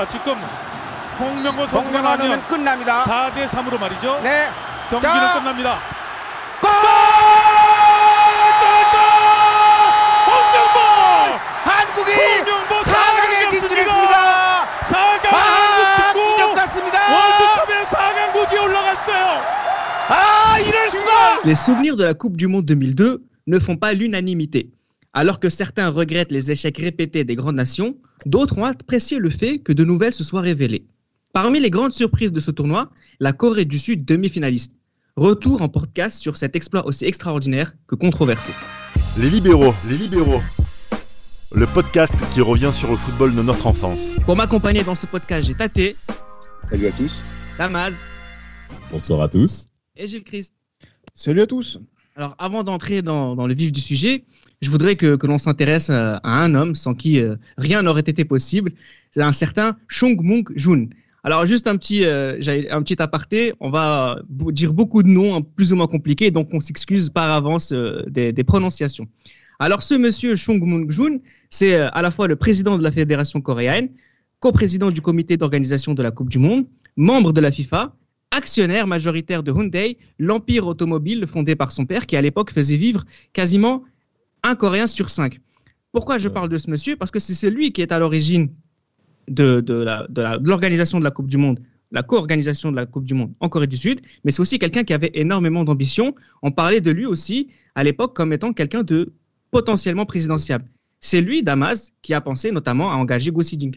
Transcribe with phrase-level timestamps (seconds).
[0.00, 0.34] 아, 지금
[1.18, 3.02] 홍명보 선수가 나면 끝납니다.
[3.02, 4.18] 4대 3으로 말이죠.
[4.22, 4.48] 네.
[4.88, 5.34] 경기는 자.
[5.34, 5.78] 끝납니다.
[6.62, 6.70] 골!
[10.24, 10.80] 홍명보!
[11.68, 14.66] 한국이 홍명보 4강에 4강에 진출했습니다.
[14.80, 16.98] 4강 아, 한국 기적 축구 같습니다.
[17.12, 19.42] 월드컵에 4강 고지에 올라갔어요.
[20.08, 21.40] 아, 이럴 수가!
[21.44, 24.70] Les souvenirs de la Coupe du Monde 2002 ne font pas l'unanimité.
[25.12, 27.96] Alors que certains regrettent les échecs répétés des grandes nations,
[28.26, 30.86] d'autres ont apprécié le fait que de nouvelles se soient révélées.
[31.32, 34.74] Parmi les grandes surprises de ce tournoi, la Corée du Sud demi-finaliste.
[35.16, 38.52] Retour en podcast sur cet exploit aussi extraordinaire que controversé.
[39.18, 40.40] Les libéraux, les libéraux.
[41.52, 43.98] Le podcast qui revient sur le football de notre enfance.
[44.24, 45.96] Pour m'accompagner dans ce podcast, j'ai Tate,
[46.70, 47.12] Salut à tous.
[47.58, 47.94] Damaz
[48.92, 49.66] Bonsoir à tous.
[49.96, 50.54] et Gilles Christ.
[51.14, 51.80] Salut à tous.
[52.14, 54.24] Alors, avant d'entrer dans, dans le vif du sujet,
[54.60, 58.24] je voudrais que, l'on s'intéresse à, à un homme sans qui euh, rien n'aurait été
[58.24, 58.72] possible.
[59.12, 60.88] C'est un certain Chung Mung Jun.
[61.22, 63.52] Alors, juste un petit, euh, un petit aparté.
[63.60, 67.30] On va dire beaucoup de noms hein, plus ou moins compliqués, donc on s'excuse par
[67.30, 69.06] avance euh, des, prononciations.
[69.58, 71.18] Alors, ce monsieur Chung Mung Jun,
[71.50, 73.90] c'est euh, à la fois le président de la fédération coréenne,
[74.38, 77.94] coprésident du comité d'organisation de la Coupe du Monde, membre de la FIFA,
[78.30, 83.04] actionnaire majoritaire de Hyundai, l'empire automobile fondé par son père qui à l'époque faisait vivre
[83.34, 83.84] quasiment
[84.42, 85.40] un Coréen sur cinq.
[85.92, 86.96] Pourquoi je parle de ce monsieur?
[86.96, 88.50] Parce que c'est celui qui est à l'origine
[89.28, 91.60] de, de la- de la- de l'organisation de la Coupe du Monde,
[91.90, 94.84] la co-organisation de la Coupe du Monde en Corée du Sud, mais c'est aussi quelqu'un
[94.84, 96.14] qui avait énormément d'ambition.
[96.42, 99.12] On parlait de lui aussi à l'époque comme étant quelqu'un de
[99.50, 100.66] potentiellement présidentiable.
[101.00, 103.74] C'est lui, Damas, qui a pensé notamment à engager Go Siding.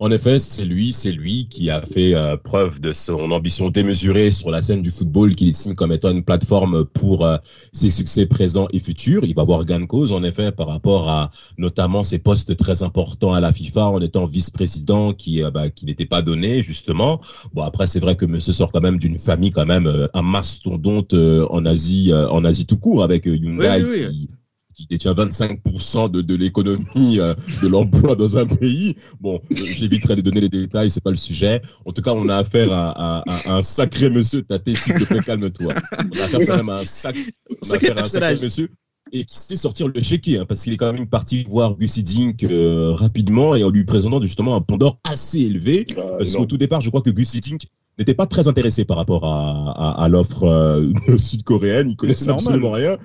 [0.00, 4.30] En effet, c'est lui, c'est lui qui a fait euh, preuve de son ambition démesurée
[4.32, 7.36] sur la scène du football qu'il estime comme étant une plateforme pour euh,
[7.72, 9.24] ses succès présents et futurs.
[9.24, 12.82] Il va avoir gain de cause, en effet, par rapport à notamment ses postes très
[12.82, 17.20] importants à la FIFA en étant vice-président qui, euh, bah, qui n'était pas donné, justement.
[17.52, 20.22] Bon, après, c'est vrai que monsieur sort quand même d'une famille quand même, euh, un
[20.22, 24.28] mastodonte euh, en Asie, euh, en Asie tout court, avec euh, Hyundai Oui, oui, oui.
[24.28, 24.28] qui
[24.74, 28.96] qui détient 25% de, de l'économie euh, de l'emploi dans un pays.
[29.20, 31.60] Bon, euh, j'éviterai de donner les détails, c'est pas le sujet.
[31.84, 34.42] En tout cas, on a affaire à, à- à un sacré monsieur.
[34.42, 35.74] Tate, s'il te plaît, calme-toi.
[35.92, 37.16] On a affaire quand même à un, sac,
[37.50, 38.68] on a Sacré affaire à un sacré monsieur
[39.12, 42.02] et qui sait sortir le chéquier, hein, parce qu'il est quand même parti voir Gussie
[42.02, 45.86] Dink euh, rapidement et en lui présentant justement un d'or assez élevé.
[46.18, 47.62] Parce qu'au tout départ, je crois que Gussie Dink
[47.98, 49.70] n'était pas très intéressé par rapport à,
[50.00, 51.90] à, à l'offre euh, sud-coréenne.
[51.90, 52.96] Il connaissait absolument rien.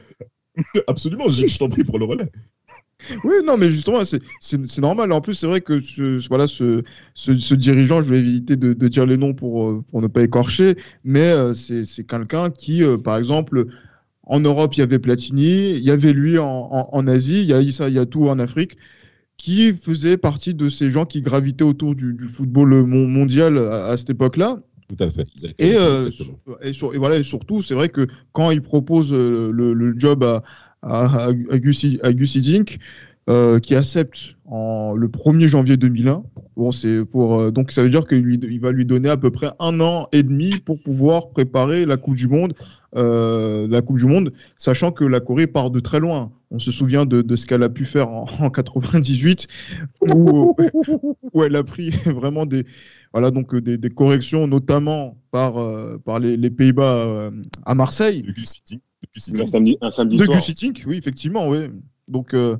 [0.87, 2.29] absolument, je, t'en prie pour le relais.
[3.23, 4.21] Oui, non, mais justement, c'est-
[4.81, 5.11] normal.
[5.11, 6.83] En plus, c'est vrai que ce, voilà, ce,
[7.13, 10.75] ce, dirigeant, je vais éviter de, dire les noms pour, euh, pour ne pas écorcher,
[11.03, 13.67] mais euh, c'est quelqu'un qui, euh, par exemple,
[14.23, 17.53] en Europe, il y avait Platini, il y avait lui en, en, Asie, il y
[17.53, 18.77] a Issa Yatou en Afrique,
[19.37, 24.11] qui faisait partie de ces gens qui gravitaient autour du, football mon- mondial à cette
[24.11, 24.61] époque-là.
[24.89, 25.27] Tout à fait.
[25.59, 26.09] Et, euh,
[26.61, 29.93] et, sur- et voilà, et surtout, c'est vrai que quand il propose euh, le, le
[29.97, 30.43] job à,
[30.81, 32.79] à, à, à Dink,
[33.29, 36.23] euh, qui accepte en, le 1er janvier 2001,
[36.57, 39.29] bon, c'est pour, euh, donc ça veut dire qu'il il va lui donner à peu
[39.29, 42.55] près un an et demi pour pouvoir préparer la Coupe du Monde.
[42.95, 46.31] euh, la Coupe du Monde, sachant que la Corée part de très loin.
[46.49, 49.47] On se souvient de, de ce qu'elle a pu faire en, en 98,
[50.01, 50.55] où,
[51.33, 52.65] où elle a pris vraiment des,
[53.13, 57.31] voilà, donc euh, des, des corrections, notamment par, euh, par les, les Pays-Bas euh,
[57.65, 58.21] à Marseille.
[58.21, 58.61] De Gussie
[59.31, 60.37] Un samedi, un samedi De soir.
[60.85, 61.69] Oui, effectivement, oui.
[62.07, 62.57] Donc, euh,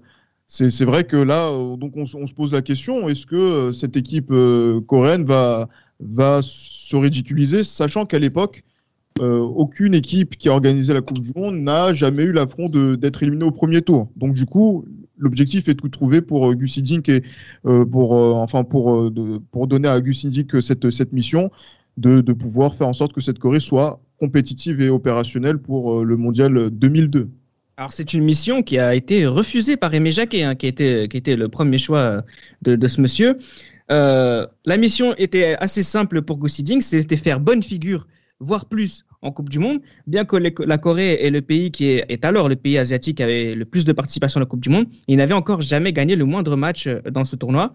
[0.47, 3.95] c'est c'est vrai que là, donc on, on se pose la question est-ce que cette
[3.97, 8.63] équipe euh, coréenne va, va se ridiculiser, sachant qu'à l'époque,
[9.19, 12.95] euh, aucune équipe qui a organisé la Coupe du Monde n'a jamais eu l'affront de-
[12.95, 14.09] d'être éliminée au premier tour.
[14.15, 14.85] Donc, du coup,
[15.19, 17.23] l'objectif est de trouver pour euh, Gussie Dink et
[17.65, 19.11] euh, pour, euh, enfin, pour,
[19.51, 21.51] pour donner à Gussie Dink cette, cette mission
[21.97, 26.17] de, de pouvoir faire en sorte que cette Corée soit compétitive et opérationnelle pour le
[26.17, 27.29] mondial 2002.
[27.77, 31.15] Alors, c'est une mission qui a été refusée par Aimé Jacquet, hein, qui, était, qui
[31.15, 32.23] était le premier choix
[32.61, 33.37] de, ce monsieur.
[33.89, 38.07] La mission était assez simple pour Go Siding, c'était faire bonne figure,
[38.41, 39.81] voire plus, en Coupe du Monde.
[40.07, 43.55] Bien que la Corée est le pays qui est, est alors le pays asiatique avait
[43.55, 46.25] le plus de participation à la Coupe du Monde, il n'avait encore jamais gagné le
[46.25, 47.73] moindre match euh, dans ce tournoi.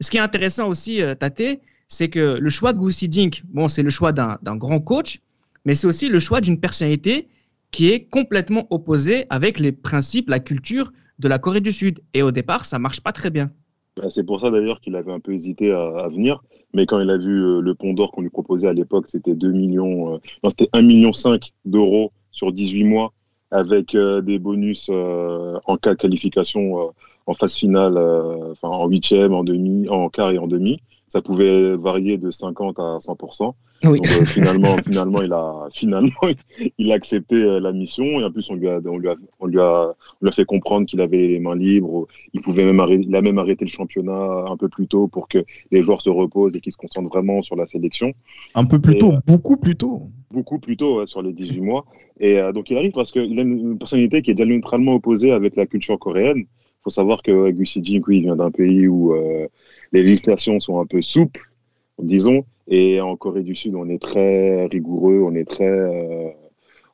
[0.00, 3.68] Ce qui est intéressant aussi, euh, Tate, c'est que le choix de Go Siding, bon,
[3.68, 5.20] c'est le choix d'un grand coach,
[5.64, 7.28] mais c'est aussi le choix d'une personnalité
[7.70, 12.00] qui est complètement opposé avec les principes, la culture de la Corée du Sud.
[12.14, 13.50] Et au départ, ça marche pas très bien.
[13.98, 16.42] Bah, C'est pour ça d'ailleurs qu'il avait un peu hésité à, à venir.
[16.74, 19.34] Mais quand il a vu euh, le pont d'or qu'on lui proposait à l'époque, c'était
[19.34, 21.10] 2 millions, euh, non, c'était 1,5 million
[21.64, 23.12] d'euros sur 18 mois
[23.50, 26.90] avec euh, des bonus euh, en cas de qualification euh,
[27.26, 27.98] en phase finale,
[28.52, 30.80] enfin en huitième, en demi, en quart et en demi.
[31.08, 33.54] Ça pouvait varier de 50 à 100%.
[33.84, 34.00] Oui.
[34.00, 36.10] Donc, euh, finalement, finalement, il a finalement
[36.78, 39.14] il a accepté euh, la mission et en plus on lui a on lui a
[39.38, 42.06] on lui a, on lui a fait comprendre qu'il avait les mains libres.
[42.32, 45.28] Il pouvait même arrêter, il a même arrêté le championnat un peu plus tôt pour
[45.28, 48.12] que les joueurs se reposent et qu'ils se concentrent vraiment sur la sélection.
[48.54, 50.10] Un peu plus Et, tôt, euh, beaucoup plus tôt.
[50.30, 51.84] Beaucoup plus tôt ouais, sur les 18 mois.
[52.20, 55.56] Et euh, donc il arrive parce qu'il a une, personnalité qui est diamétralement opposée avec
[55.56, 56.38] la culture coréenne.
[56.38, 59.46] Il faut savoir que Gus Jin, oui, il vient d'un pays où euh,
[59.92, 61.50] les législations sont un peu souples,
[62.02, 62.44] disons.
[62.68, 66.28] Et en Corée du Sud, on est très rigoureux, on est très, euh,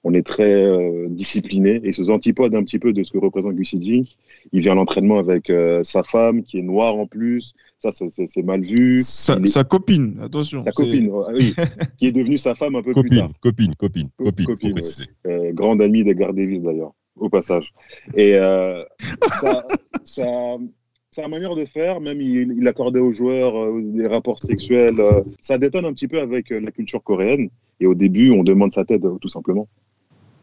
[0.04, 1.80] on est très euh, discipliné.
[1.82, 4.04] Et sous antipode un petit peu de ce que représente Gus Jin,
[4.52, 7.54] il vient à l'entraînement avec euh, sa femme, qui est noire en plus.
[7.80, 8.98] Ça, c'est- mal vu.
[8.98, 10.62] Sa, il est- sa copine, attention.
[10.62, 11.54] Sa copine, oui,
[11.98, 13.30] qui est devenue sa femme un peu plus Copine, tard.
[13.40, 14.74] copine, copine, Co- copine, copine,
[15.26, 15.52] ouais.
[15.52, 17.74] grande amie d'Edgar Davis d'ailleurs, au passage.
[18.16, 18.38] Et
[19.40, 19.64] sa,
[21.14, 25.22] sa- manière de faire, même il, il accordait aux joueurs euh, des rapports sexuels, euh,
[25.40, 27.48] ça détonne un petit peu avec euh, la culture coréenne.
[27.80, 29.66] Et au début, on demande sa tête, euh, tout simplement.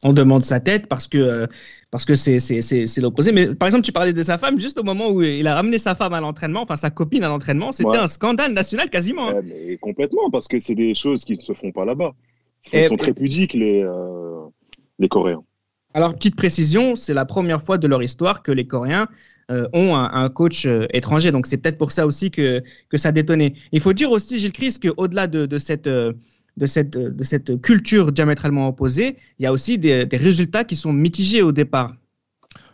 [0.03, 1.47] on demande sa tête parce que
[1.91, 3.31] parce que c'est c'est l'opposé.
[3.31, 5.77] Mais par exemple, tu parlais de sa femme juste au moment où il a ramené
[5.77, 7.97] sa femme à l'entraînement, enfin sa copine à l'entraînement, c'était Ouais.
[7.97, 9.27] un scandale national quasiment.
[9.29, 9.33] hein.
[9.35, 12.13] Ouais, mais complètement, parce que c'est des choses qui ne se font pas là-bas.
[12.73, 13.85] Ils Et- sont très pudiques, les,
[14.99, 15.43] les Coréens.
[15.93, 19.07] Alors petite précision, c'est la première fois de leur histoire que les Coréens
[19.51, 21.31] euh, ont un, coach euh, étranger.
[21.31, 23.53] Donc c'est peut-être pour ça aussi que que ça détonnait.
[23.73, 26.13] Il faut dire aussi Gilles Christ qu'au-delà de de cette euh,
[26.57, 31.41] de cette, cette culture diamétralement opposée, il y a aussi des, résultats qui sont mitigés
[31.41, 31.95] au départ.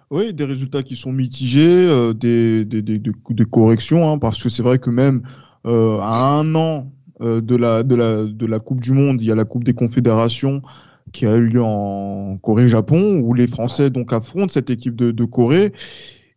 [0.10, 4.80] Oui, des résultats qui sont mitigés, des, des, des, corrections, hein, parce que c'est vrai
[4.80, 5.22] que même
[5.64, 6.92] à un an
[7.22, 9.76] de, la, de, la, de la Coupe du Monde, il y a la Coupe des
[9.76, 10.64] Confédérations
[11.12, 15.24] qui a eu lieu en Corée-Japon, où les Français donc affrontent cette équipe de, de
[15.24, 15.72] Corée.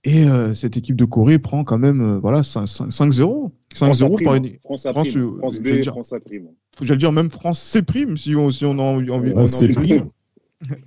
[0.05, 3.51] Et euh, cette équipe de Corée prend quand même euh, voilà 5 5 5-0.
[3.75, 4.49] 5-0 par une.
[4.65, 5.23] France a France, prime.
[5.23, 6.47] euh, France veux B, dire- France a prime.
[6.81, 9.11] J'allais dire même France C prime si on, si on a envie.
[9.11, 10.03] on Ah, c'est envie de dire.
[10.05, 10.11] pris.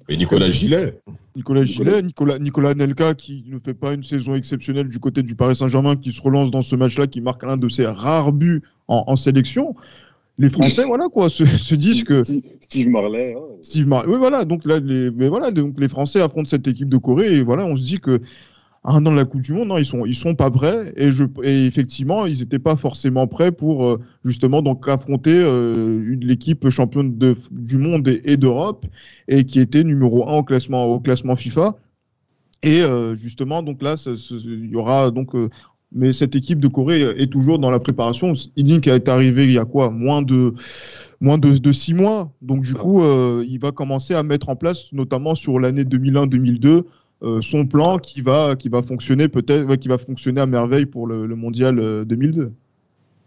[0.10, 1.00] Et Nicolas Gillet.
[1.36, 5.36] Nicolas Gillet, Nicolas, Nicolas Nelka qui ne fait pas une saison exceptionnelle du côté du
[5.36, 8.62] Paris Saint-Germain, qui se relance dans ce match-là, qui marque l'un de ses rares buts
[8.88, 9.76] en, en sélection.
[10.40, 13.36] Les Français, voilà quoi, se, se disent que Steve, Steve Marley.
[13.36, 13.42] hein.
[13.62, 16.98] Steve oui voilà, donc là les, mais voilà, donc les Français affrontent cette équipe de
[16.98, 18.20] Corée et voilà, on se dit que
[18.86, 21.12] un an de la Coupe du Monde, non, ils sont ils sont pas prêts et
[21.12, 26.70] je et effectivement ils n'étaient pas forcément prêts pour euh, justement donc affronter euh, l'équipe
[26.70, 28.86] championne de, du monde et, et d'Europe
[29.30, 31.76] et qui était numéro un au classement au classement FIFA
[32.62, 35.50] et euh, justement donc là il y aura donc euh,
[35.96, 38.34] mais cette équipe de Corée est toujours dans la préparation.
[38.56, 39.92] Idin qui est arrivé il y a quoi?
[39.92, 40.56] Moins de
[41.22, 42.32] moins de, de six mois.
[42.42, 46.68] Donc du coup, euh, il va commencer à mettre en place, notamment sur l'année 2001-2002,
[46.68, 46.84] euh,
[47.42, 51.08] son plan qui va qui va fonctionner peut-être, ouais, qui va fonctionner à merveille pour
[51.08, 52.52] le, le mondial euh, 2002.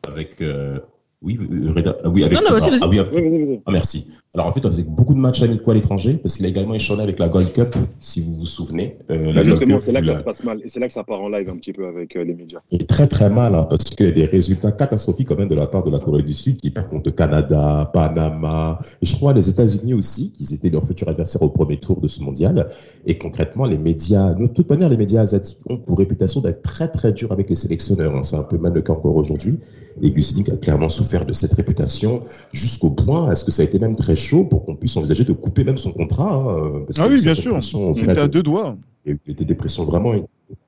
[0.09, 0.41] Avec.
[0.41, 0.79] euh,
[1.23, 2.39] oui, euh, Reda- ah oui, avec.
[2.39, 2.81] Non, non, vas-y, vas-y.
[2.83, 3.61] ah oui.
[3.67, 4.07] Ah, merci.
[4.37, 6.75] Alors en fait, on faisait beaucoup de matchs amicaux à l'étranger parce qu'il a également
[6.75, 8.99] échangé avec la Gold Cup, si vous vous souvenez.
[9.11, 10.61] Euh, la Justement, c'est là que ça se passe mal.
[10.63, 12.59] Et c'est là que ça part en live un petit peu avec euh, les médias.
[12.71, 15.83] Et très très mal, hein, parce a des résultats catastrophiques quand même de la part
[15.85, 19.95] de la Corée du Sud, qui perd contre Canada, Panama, et je crois les États-Unis
[19.95, 22.67] aussi, qui étaient leurs futurs adversaires au premier tour de ce mondial.
[23.07, 26.89] Et concrètement, les médias, de toute manière, les médias asiatiques ont pour réputation d'être très
[26.89, 28.15] très durs avec les sélectionneurs.
[28.15, 28.23] hein.
[28.23, 29.59] C'est un peu même le cas encore aujourd'hui.
[30.03, 32.23] Et Gus Hiddink a clairement souffert de cette réputation
[32.53, 35.33] jusqu'au point, est-ce que ça a été même très chaud pour qu'on puisse envisager de
[35.33, 37.59] couper même son contrat hein, parce Ah oui, bien sûr.
[37.75, 38.77] On était à deux doigts.
[39.07, 40.13] il y a des dépressions vraiment,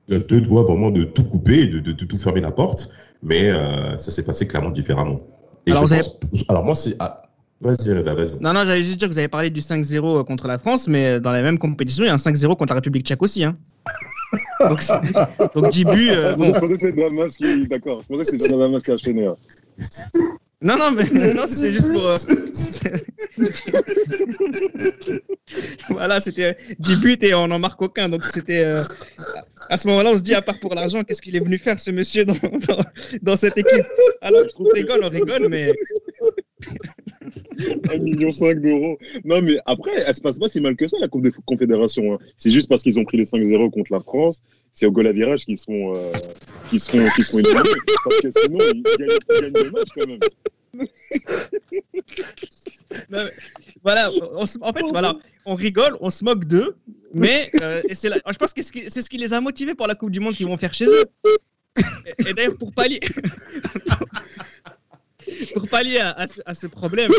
[0.07, 2.89] deux doigts vraiment de tout couper, de, de, de tout fermer la porte,
[3.21, 5.19] mais euh, ça s'est passé clairement différemment.
[5.65, 6.01] Et Alors, je vous
[6.31, 6.95] pense- alors moi, c'est.
[6.99, 7.21] ah,
[7.61, 8.39] vas-y, Reda, vas-y.
[8.41, 11.19] Non, non, j'allais juste dire que vous avez parlé du 5-0 contre la France, mais
[11.19, 13.43] dans la même compétition, il y a un 5-0 contre la République tchèque aussi.
[13.43, 13.57] Hein.
[14.69, 14.81] Donc,
[15.55, 16.09] donc 10 buts.
[16.11, 16.51] euh, Je bon.
[16.51, 17.09] pensais que c'était
[17.63, 17.67] qui.
[17.69, 18.03] D'accord.
[18.03, 19.27] Je pensais que c'était Damas qui a enchaîné.
[20.61, 22.07] Non, non, mais non, c'était juste pour.
[22.07, 22.15] euh,
[25.89, 28.09] voilà, c'était 10 buts et on n'en marque aucun.
[28.09, 28.63] Donc c'était.
[28.65, 28.83] euh,
[29.69, 31.79] À ce moment-là, on se dit, à part pour l'argent, qu'est-ce qu'il est venu faire
[31.79, 32.35] ce monsieur dans,
[32.67, 32.83] dans,
[33.21, 33.85] dans cette équipe?
[34.21, 35.71] Alors, on rigole, on rigole, mais.
[37.57, 38.29] 1,5 million
[38.61, 38.97] d'euros.
[39.25, 42.13] Non, mais après, elle se passe pas si mal que ça, la Coupe des Confédérations.
[42.13, 42.17] hein.
[42.37, 44.41] C'est juste parce qu'ils ont pris les 5-0 contre la France.
[44.73, 46.11] C'est au goal à virage qu'ils seront, euh,
[46.69, 47.63] qu'ils seront, qu'ils seront éliminés.
[48.03, 50.19] Parce que sinon, ils gagnent, ils gagnent des matchs quand même.
[53.09, 53.31] Non, mais
[53.83, 56.75] voilà, on se- en fait, voilà, on rigole, on se moque d'eux,
[57.13, 59.33] mais euh, et c'est la- je pense que c'est ce qui- c'est ce qui les
[59.33, 61.03] a motivés pour la Coupe du Monde qu'ils vont faire chez eux.
[61.77, 62.99] Et, et d'ailleurs, pour pallier,
[65.53, 67.11] pour pallier à, à ce, à ce problème.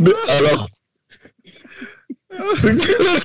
[0.00, 0.68] Mais alors.
[2.60, 3.20] C'est clair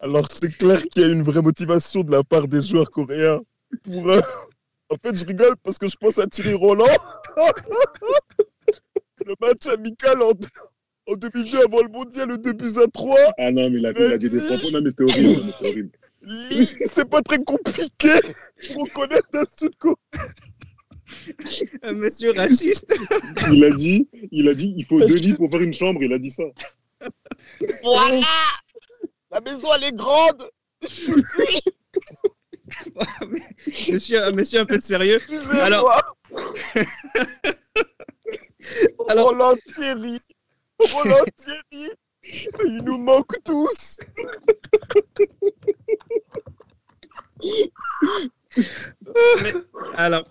[0.00, 3.40] Alors, c'est clair qu'il y a une vraie motivation de la part des joueurs coréens.
[3.84, 4.20] Pour, euh,
[4.88, 6.86] En fait, je rigole parce que je pense à Thierry Roland.
[9.26, 10.32] le match amical en,
[11.06, 13.16] en 2002 avant le mondial, le 2 buts à 3.
[13.38, 14.70] Ah non, mais il a, il a dit des propos.
[14.72, 15.42] Non, mais c'était horrible.
[15.44, 15.90] mais c'était horrible.
[16.86, 18.14] C'est pas très compliqué
[18.74, 19.94] pour connaître un Sud-Coréen.
[21.82, 22.92] Un monsieur raciste.
[23.52, 26.02] Il a dit, il a dit, il faut deux lits pour faire une chambre.
[26.02, 26.42] Il a dit ça.
[27.84, 28.20] Voilà
[29.30, 30.50] La maison, elle est grande
[33.90, 35.18] monsieur, un monsieur un peu sérieux.
[35.60, 36.16] Alors-
[39.08, 40.18] Alors- Roland Thierry
[40.78, 41.90] Roland Thierry
[42.64, 43.98] Il nous manque tous.
[49.94, 50.24] Alors,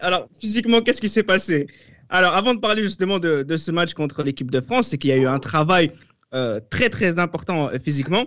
[0.00, 1.66] alors physiquement, qu'est-ce qui s'est passé?
[2.08, 5.12] Alors, avant de parler justement de, ce match contre l'équipe de France, c'est qu'il y
[5.12, 5.92] a eu un travail
[6.34, 8.26] euh, très très important euh, physiquement.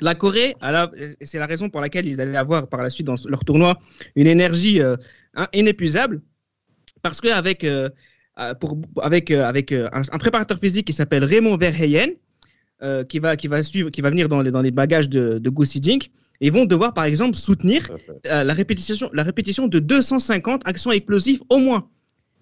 [0.00, 0.54] La Corée,
[1.22, 3.78] c'est la raison pour laquelle ils allaient avoir par la suite dans leur tournoi
[4.14, 4.96] une énergie euh,
[5.54, 6.20] inépuisable,
[7.00, 7.66] parce qu'avec
[8.54, 12.08] pour- avec, euh, avec euh, un, un préparateur physique qui s'appelle Raymond Verheyen,
[12.82, 15.38] euh, qui, va, qui, va suivre, qui va venir dans les, dans les bagages de,
[15.38, 16.02] de Gu Xijing,
[16.40, 17.88] ils vont devoir par exemple soutenir
[18.26, 21.88] euh, la, répétition, la répétition de 250 actions explosives au moins.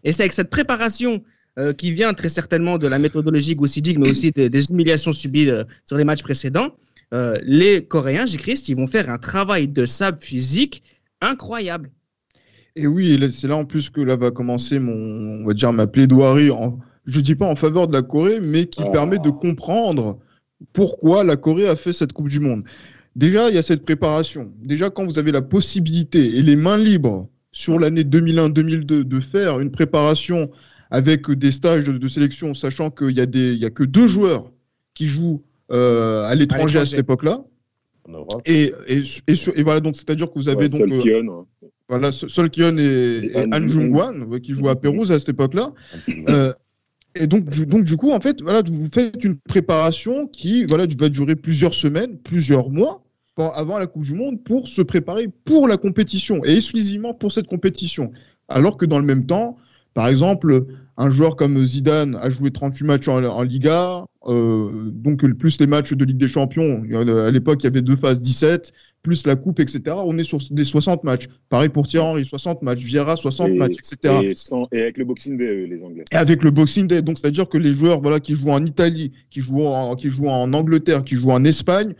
[0.02, 1.22] Et c'est avec cette préparation
[1.60, 5.48] euh, qui vient très certainement de la méthodologie Goussidig, mais aussi des, des humiliations subies
[5.48, 6.74] euh, sur les matchs précédents.
[7.14, 10.82] euh, les Coréens, J-Christ, ils vont faire un travail de sable physique
[11.20, 11.90] incroyable.
[12.76, 14.92] Et oui, c'est là en plus que là va commencer mon,
[15.42, 16.50] on va dire ma plaidoirie.
[16.50, 18.90] En, je dis pas en faveur de la Corée, mais qui Ah.
[18.90, 20.18] permet de comprendre
[20.72, 22.64] pourquoi la Corée a fait cette Coupe du Monde.
[23.16, 24.52] Déjà, il y a cette préparation.
[24.62, 29.60] Déjà, quand vous avez la possibilité et les mains libres sur l'année 2001-2002 de faire
[29.60, 30.50] une préparation
[30.90, 33.84] avec des stages de, de sélection, sachant qu'il y a des, il y a que
[33.84, 34.50] deux joueurs
[34.94, 37.44] qui jouent euh, à l'étranger à cette époque-là.
[38.08, 38.42] En Europe.
[38.46, 41.46] Et, et, et, voilà, donc c'est-à-dire que vous avez Ouais, donc euh, Kion, hein.
[41.88, 45.12] Voilà, Sol Sol Kion et, Et et Han Han Jung-wan, ouais, qui jouaient à Pérouse
[45.12, 45.72] à cette époque-là.
[46.28, 46.52] Euh,
[47.14, 50.86] et donc, du- donc, du coup, en fait, voilà, vous faites une préparation qui voilà,
[50.98, 53.02] va durer plusieurs semaines, plusieurs mois
[53.36, 57.48] avant la Coupe du Monde pour se préparer pour la compétition et exclusivement pour cette
[57.48, 58.12] compétition.
[58.48, 59.56] Alors que dans le même temps,
[59.92, 60.64] par exemple,
[60.96, 65.66] un joueur comme Zidane a joué 38 matchs en, en Liga, euh, donc plus les
[65.66, 66.84] matchs de Ligue des Champions.
[66.92, 68.72] À l'époque, il y avait deux phases 17,
[69.04, 69.82] plus la Coupe, etc.
[70.04, 71.26] On est sur des 60 matchs.
[71.48, 72.80] Pareil pour Thierry Henry, 60 matchs.
[72.80, 74.14] Vieira, 60 Et- matchs, etc.
[74.24, 76.04] Et, sans- et avec le Boxing Day, eux, les Anglais.
[76.10, 79.12] Et avec le Boxing Day, donc c'est-à-dire que les joueurs voilà, qui jouent en Italie,
[79.30, 81.94] qui jouent en, qui jouent en Angleterre, qui jouent en Espagne,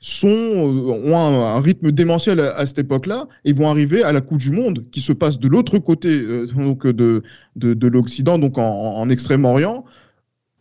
[0.00, 4.12] sont, euh, ont un, un rythme démentiel à, à cette époque-là et vont arriver à
[4.12, 7.22] la Coupe du Monde qui se passe de l'autre côté euh, donc de,
[7.56, 8.62] de, de l'Occident, donc en,
[8.96, 9.84] en Extrême-Orient.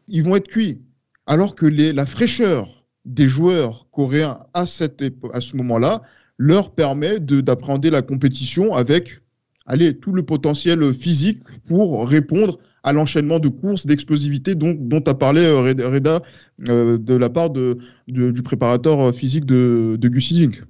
[0.08, 0.80] Ils vont être cuits.
[1.26, 2.77] Alors que les, la fraîcheur
[3.08, 6.02] des joueurs coréens à, cette à ce moment-là
[6.38, 9.22] leur permet de- d'appréhender la compétition avec
[9.66, 15.14] allez, tout le potentiel physique pour répondre à l'enchaînement de courses, d'explosivité dont, dont a
[15.14, 16.22] parlé euh, Reda Reda,
[16.70, 20.64] euh, de la part de, de- du préparateur euh, physique de, de Gus Hiddink.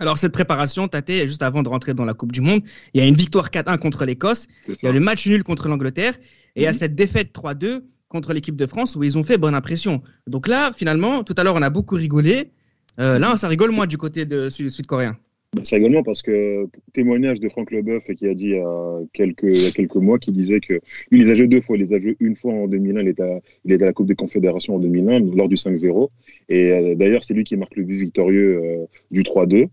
[0.00, 2.62] Alors, cette préparation, Tate, juste avant de rentrer dans la Coupe du Monde,
[2.92, 5.68] il y a une victoire 4-1 contre l'Écosse, il y a le match nul contre
[5.68, 6.14] l'Angleterre,
[6.56, 6.78] et il y a Mhm.
[6.78, 7.84] cette défaite 3-2
[8.14, 10.00] contre l'équipe de France où ils ont fait bonne impression.
[10.28, 12.52] Donc là, finalement, tout à l'heure, on a beaucoup rigolé.
[13.00, 15.16] Euh, là, ça rigole moins du côté de sud- sud-coréen.
[15.52, 19.00] Bah, C'est également parce que témoignage de Franck Leboeuf qui a dit il y a
[19.12, 20.74] quelques, il y a quelques mois, qui disait que
[21.10, 21.76] lui, il les a joués deux fois.
[21.76, 23.40] Il les a joués une fois en 2001, il était à,
[23.86, 26.08] la Coupe des Confédérations en 2001 lors du 5-0.
[26.48, 29.66] Et euh, d'ailleurs, c'est lui qui marque le but victorieux euh, du 3-2.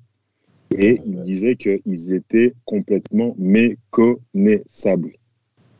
[0.80, 5.12] Et il disait qu'ils étaient complètement méconnaissables.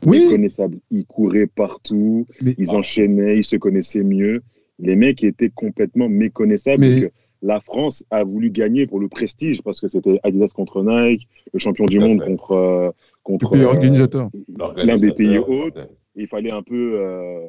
[0.06, 0.78] Oui, Méconnaissables.
[0.90, 4.42] Ils couraient partout, mais, ils enchaînaient, ils se connaissaient mieux.
[4.80, 6.82] Les mecs étaient complètement méconnaissables.
[6.82, 7.12] Mais-
[7.44, 11.58] la France a voulu gagner pour le prestige parce que c'était Adidas contre Nike, le
[11.60, 12.92] champion du monde contre, euh, le
[13.24, 14.30] contre pays euh, organisateur.
[14.78, 15.88] l'un des pays hôtes.
[16.16, 17.00] Il fallait un peu.
[17.00, 17.40] Euh,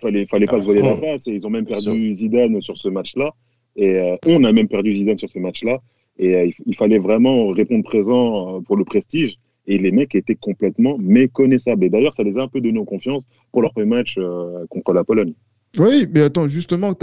[0.00, 1.28] fallait, fallait Ah, pas se voiler la face.
[1.28, 3.34] Et ils ont même perdu Zidane sur ce match-là.
[3.76, 5.78] Et euh, on a même perdu Zidane sur ce match-là.
[6.18, 9.38] Et euh, il, il fallait vraiment répondre présent pour le prestige.
[9.68, 11.84] Et les mecs étaient complètement méconnaissables.
[11.84, 13.22] Et d'ailleurs, ça les a un peu donné en confiance
[13.52, 15.34] pour leur premier match euh, contre la Pologne.
[15.78, 16.94] Oui, mais attends, justement,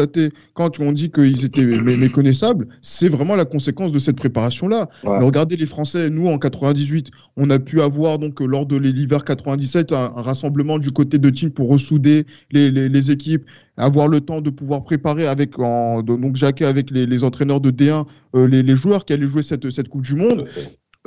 [0.56, 4.90] quand on dit qu'ils étaient mé- méconnaissables, c'est vraiment la conséquence de cette préparation-là.
[5.04, 5.20] Ouais.
[5.24, 9.24] Regardez les Français, nous en 98, on a pu avoir donc euh, lors de l'hiver
[9.24, 13.46] 97 un, un rassemblement du côté de Team pour ressouder les, les, les équipes,
[13.78, 17.70] avoir le temps de pouvoir préparer avec en, donc Jacquet avec les, les entraîneurs de
[17.70, 18.06] D1
[18.36, 20.48] euh, les, les joueurs qui allaient jouer cette, cette Coupe du Monde.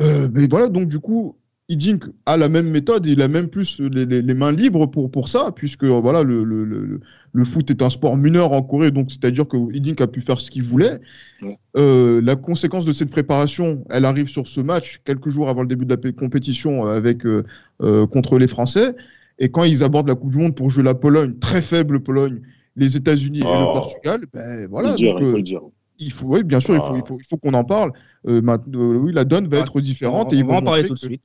[0.01, 1.35] Euh, mais voilà, donc du coup,
[1.71, 5.11] Hidink a la même méthode, il a même plus les, les- les mains libres pour,
[5.11, 7.01] pour ça, puisque euh, voilà, le, le, le,
[7.33, 10.41] le foot est un sport mineur en Corée, donc c'est-à-dire que Hidink a pu faire
[10.41, 10.99] ce qu'il voulait.
[11.43, 11.59] Ouais.
[11.77, 15.69] Euh, la conséquence de cette préparation, elle arrive sur ce match quelques jours avant le
[15.69, 17.45] début de la compétition euh, avec, euh,
[17.83, 18.95] euh, contre les Français.
[19.39, 22.41] Et quand ils abordent la Coupe du Monde pour jouer la Pologne, très faible Pologne,
[22.77, 23.73] les États-Unis et le Oh.
[23.75, 24.93] Portugal, ben voilà.
[24.93, 25.61] le dire, donc, il faut euh, le dire.
[25.99, 27.93] il faut, oui, bien sûr, il faut, il faut, il faut qu'on en parle.
[28.27, 30.61] Euh, euh, oui, la donne va Ah, être différente on, et ils on va vont
[30.61, 31.25] en parler tout de que- suite.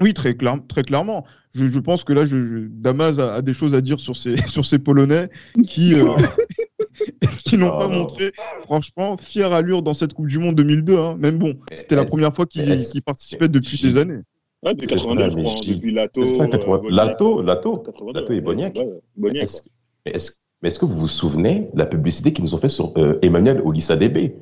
[0.00, 1.24] Oui, très, clair, très clairement.
[1.54, 4.16] Je, je pense que là, je, je- Damas a, a des choses à dire sur
[4.16, 5.28] ces, sur ces Polonais
[5.66, 6.14] qui, euh,
[7.44, 10.96] qui n'ont Ah, pas montré, franchement, fière allure dans cette Coupe du Monde 2002.
[10.98, 11.16] hein.
[11.18, 14.20] Même bon, c'était la première fois qu'ils participaient depuis des années.
[14.62, 16.24] Ouais, depuis 89, je crois, hein, depuis Lato.
[16.24, 16.80] C'est ça, 80.
[16.84, 16.90] euh.
[16.90, 18.76] Lato, Lato, 82, Lato et Boniek.
[18.76, 19.68] Ouais, Est-ce
[20.04, 22.68] mais est-ce- mais est-ce que vous vous souvenez de la publicité qu'ils nous ont fait
[22.68, 24.34] sur euh, Emmanuel Olissa DB.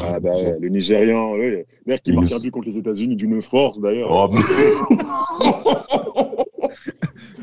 [0.00, 0.30] Ah, bah,
[0.60, 1.66] le Nigérian, ouais.
[1.86, 4.08] D'ailleurs, qui marque un but contre les États-Unis d'une force, d'ailleurs.
[4.10, 4.30] Oh,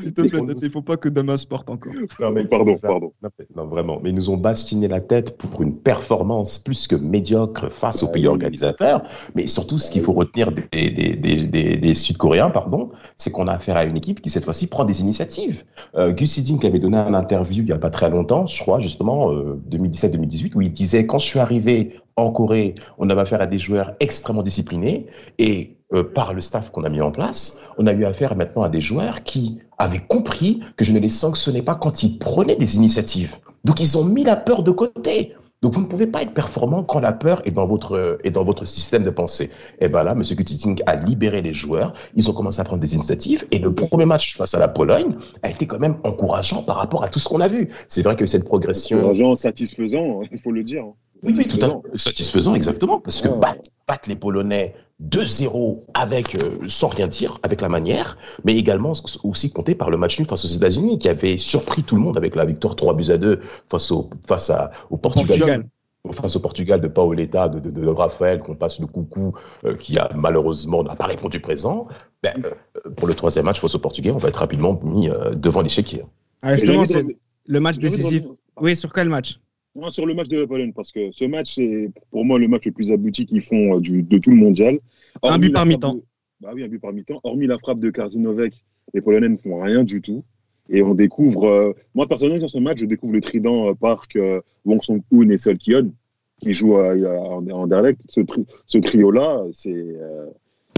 [0.00, 1.92] S'il te plaît, il ne faut pas que Damas parte encore.
[2.20, 3.12] Non, mais Pardon, pardon.
[3.56, 4.00] Non, vraiment.
[4.02, 8.08] Mais ils nous ont bastiné la tête pour une performance plus que médiocre face aux
[8.08, 8.28] Ah pays oui.
[8.28, 9.02] organisateur.
[9.34, 13.46] Mais surtout, ce qu'il faut retenir des, des, des, des, des Sud-Coréens, pardon, c'est qu'on
[13.48, 15.64] a affaire à une équipe qui, cette fois-ci, prend des initiatives.
[15.96, 18.80] Euh, Gus Hiddink avait donné un interview il n'y a pas très longtemps, je crois,
[18.80, 23.40] justement, euh, 2017-2018, où il disait, quand je suis arrivé en Corée, on avait affaire
[23.40, 25.06] à des joueurs extrêmement disciplinés
[25.38, 28.62] et euh, par le staff qu'on a mis en place, on a eu affaire maintenant
[28.62, 32.56] à des joueurs qui avaient compris que je ne les sanctionnais pas quand ils prenaient
[32.56, 33.36] des initiatives.
[33.64, 35.34] Donc ils ont mis la peur de côté.
[35.62, 38.44] Donc vous ne pouvez pas être performant quand la peur est dans votre, est dans
[38.44, 39.50] votre système de pensée.
[39.80, 40.22] Et ben là, M.
[40.22, 44.06] Kutiting a libéré les joueurs, ils ont commencé à prendre des initiatives et le premier
[44.06, 47.28] match face à la Pologne a été quand même encourageant par rapport à tout ce
[47.28, 47.68] qu'on a vu.
[47.88, 48.98] C'est vrai que cette progression...
[49.00, 50.82] Encourageant, satisfaisant, il faut le dire.
[50.84, 50.94] hein.
[51.22, 51.98] Oui, oui, tout à fait.
[51.98, 52.98] Satisfaisant, exactement.
[52.98, 53.36] Parce que Ouais.
[53.36, 58.92] battre, battre les Polonais 2-0 avec, euh, sans rien dire, avec la manière, mais également
[59.24, 62.16] aussi compté par le match nul face aux États-Unis, qui avait surpris tout le monde
[62.16, 63.40] avec la victoire 3 buts à 2
[63.70, 65.38] face au, face à, au Portugal.
[65.38, 65.66] Portugal.
[66.12, 69.34] Face au Portugal de Paoletta, de, de, de Raphaël, qu'on passe le coucou,
[69.66, 71.88] euh, qui a malheureusement n'a pas répondu présent.
[72.22, 75.34] Ben, euh, pour le troisième match face au Portugais, on va être rapidement mis euh,
[75.34, 76.04] devant l'échiquier.
[76.40, 77.04] Ah, justement, c'est
[77.46, 78.24] le match décisif.
[78.58, 79.40] Oui, sur quel match?
[79.76, 82.48] Non, sur le match de la Pologne, parce que ce match, c'est pour moi le
[82.48, 84.78] match le plus abouti qu'ils font euh, du, de tout le mondial.
[85.22, 85.94] Un but par mi-temps.
[85.94, 86.02] de-
[86.40, 87.20] Bah oui, un but par mi-temps.
[87.22, 90.24] Hormis la frappe de Karzinovek, les Polonais ne font rien du tout.
[90.68, 94.16] Et on découvre, euh, moi personnellement, sur ce match, je découvre le trident euh, Park,
[94.16, 95.92] euh, Wong Song-hoon et Sol Kyon,
[96.40, 98.00] qui jouent à- à- en, en direct.
[98.08, 100.26] Ce, tri- ce trio-là, c'est euh,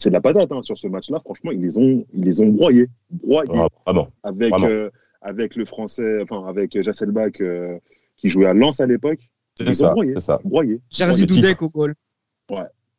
[0.02, 1.20] c'est de la patate hein, sur ce match-là.
[1.24, 2.88] Franchement, ils les ont, ils les ont broyés.
[3.10, 4.08] broyés Ah, vraiment.
[4.22, 4.66] avec, Vraiment.
[4.68, 4.90] euh,
[5.22, 7.78] avec le français, enfin avec Jasselbach euh,
[8.22, 9.18] qui jouait à Lens à l'époque.
[9.58, 10.12] C'est ça, broyé.
[10.14, 10.38] c'est ça.
[10.44, 10.80] Broyé.
[10.90, 11.42] Jerzy Broyé.
[11.42, 11.94] Dudek au goal.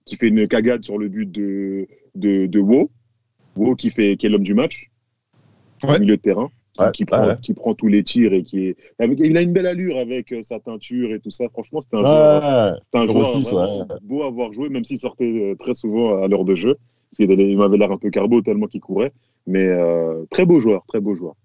[0.05, 2.91] Qui fait une cagade sur le but de, de, de Wo.
[3.55, 4.89] Wo qui, fait, qui est l'homme du match,
[5.81, 5.95] Ouais.
[5.95, 6.49] au milieu de terrain.
[6.73, 7.35] Qui, Ouais, qui prend, ouais.
[7.41, 8.75] qui prend tous les tirs et qui est.
[8.99, 11.47] Avec, il a une belle allure avec euh, sa teinture et tout ça.
[11.49, 13.85] Franchement, c'était un joueur, Ouais, c'était un joueur six, vraiment ouais.
[14.01, 16.75] beau à voir jouer, même s'il sortait euh, très souvent à l'heure de jeu.
[17.11, 19.13] Parce qu'il il m'avait l'air un peu carbo tellement qu'il courait.
[19.47, 21.35] Mais euh, très beau joueur, très beau joueur.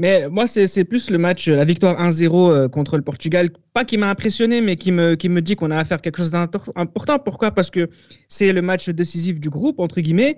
[0.00, 3.84] Mais moi, c'est plus le match, euh, la victoire 1-0 euh, contre le Portugal, pas
[3.84, 6.32] qui m'a impressionné, mais qui me, qui me dit qu'on a affaire à quelque chose
[6.32, 7.18] d'important.
[7.18, 7.52] Pourquoi?
[7.52, 7.88] Parce que
[8.28, 10.36] c'est le match décisif du groupe, entre guillemets.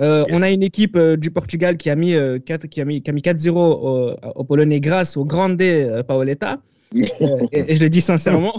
[0.00, 0.38] Euh, Yes.
[0.38, 3.02] On a une équipe euh, du Portugal qui a mis, euh, 4, qui a mis,
[3.02, 5.60] qui a mis 4-0 au, au Polonais grâce au grande
[6.06, 6.60] Paoletta.
[6.94, 8.54] Et, et je le dis sincèrement.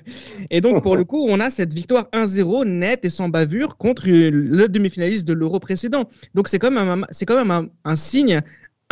[0.50, 4.04] et donc, pour le coup, on a cette victoire 1-0 nette et sans bavure contre
[4.08, 6.08] le demi-finaliste de l'Euro précédent.
[6.34, 8.40] Donc, c'est quand même, un, quand même un, un signe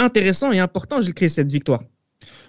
[0.03, 1.81] intéressant et important, j'ai créé cette victoire.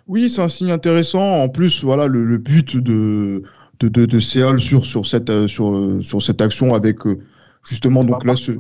[0.08, 1.44] Oui, c'est un signe intéressant.
[1.44, 3.44] En plus, voilà, le, le but de,
[3.80, 7.20] de, de, de Seal sur, sur, cette, euh, sur, euh, sur cette action avec euh,
[7.64, 8.52] justement, donc là, ce.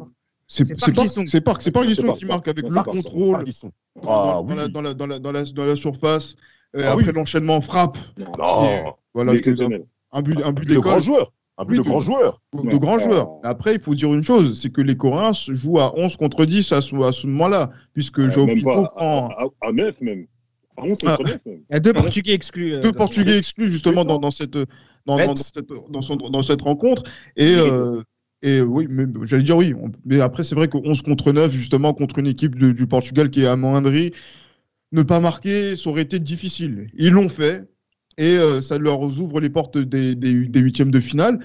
[0.47, 3.43] C'est Park Park- c'est Park, qui marque avec le contrôle
[4.03, 6.35] dans, la, dans, la, dans, la, dans, la, dans, la, dans la surface.
[6.75, 7.13] Euh, Ah après oui.
[7.13, 7.97] l'enchaînement frappe.
[8.17, 9.85] Non, Voilà, est exceptionnel.
[10.11, 11.31] un but, un but d'école joueur.
[11.57, 12.41] Un but Oui, de de- grand joueur.
[12.53, 12.79] de Ouais.
[12.79, 13.03] grands Ah.
[13.03, 13.29] joueurs.
[13.43, 16.71] Après, il faut dire une chose, c'est que les Coréens jouent à 11 contre 10
[16.71, 20.25] à ce, à ce moment-là, puisque Euh, même Pinto prend à, à, à 9 même.
[20.77, 21.15] À 11 Ah.
[21.17, 21.59] contre 9 même.
[21.69, 22.73] Il y a deux Portugais exclus.
[22.75, 24.53] euh, deux Portugais exclus justement dans, dans cette
[25.05, 27.03] dans, dans, cette dans, son- dans cette rencontre
[27.35, 28.01] et euh,
[28.41, 31.93] et oui mais j'allais dire oui mais après c'est vrai que 11 contre 9 justement
[31.93, 34.11] contre une équipe de- du Portugal qui est amoindrie
[34.93, 37.65] ne pas marquer ça aurait été difficile ils l'ont fait
[38.17, 41.39] et euh, ça leur ouvre les portes des, des, des huitièmes de finale.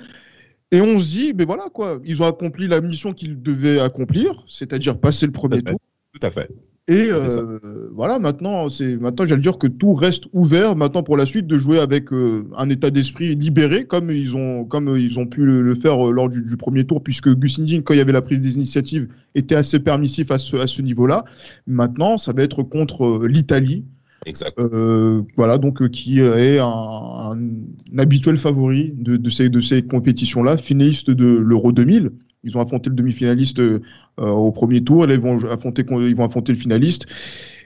[0.70, 2.00] Et on se dit ben voilà quoi.
[2.04, 5.81] Ils ont accompli la mission qu'ils devaient accomplir c'est-à-dire passer le premier Tout tour
[6.12, 6.50] Tout à fait.
[6.90, 7.59] Et euh,
[7.92, 11.59] voilà, maintenant, c'est maintenant, j'allais dire que tout reste ouvert maintenant pour la suite de
[11.59, 15.61] jouer avec euh, un état d'esprit libéré, comme ils ont, comme ils ont pu le,
[15.61, 18.22] le faire lors du, du premier tour, puisque Gus Hiddink, quand il y avait la
[18.22, 21.26] prise des initiatives, était assez permissif à ce, à ce niveau-là.
[21.66, 23.85] Maintenant, ça va être contre l'Italie,
[24.26, 24.59] Exact.
[24.59, 29.61] euh, voilà, donc euh, qui est un, un- un habituel favori de, de ces, de
[29.61, 32.11] ces compétitions-là, finaliste de l'Euro 2000.
[32.44, 33.81] Ils ont affronté le demi-finaliste euh,
[34.18, 37.07] au premier tour, et là, ils vont affronter, ils vont affronter le finaliste.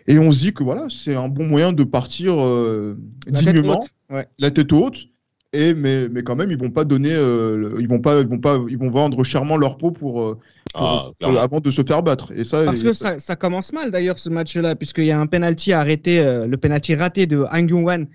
[0.06, 3.54] Et on se dit que voilà, c'est un bon moyen de partir euh, La tête
[3.54, 3.90] dignement, haute.
[4.10, 4.26] Ouais.
[4.38, 5.06] la tête haute.
[5.54, 8.38] Et mais, mais quand même, ils vont pas donner, euh, ils vont pas, ils vont
[8.38, 10.38] pas, ils vont vendre chèrement leur peau pour, euh,
[10.72, 11.40] pour- Ah, pour- clairement.
[11.40, 12.32] avant de se faire battre.
[12.34, 15.10] Et ça, Parce et que ça- ça, ça commence mal d'ailleurs ce match-là, puisqu'il y
[15.10, 18.06] a un penalty arrêté, euh, le penalty raté de Han Kyung-wan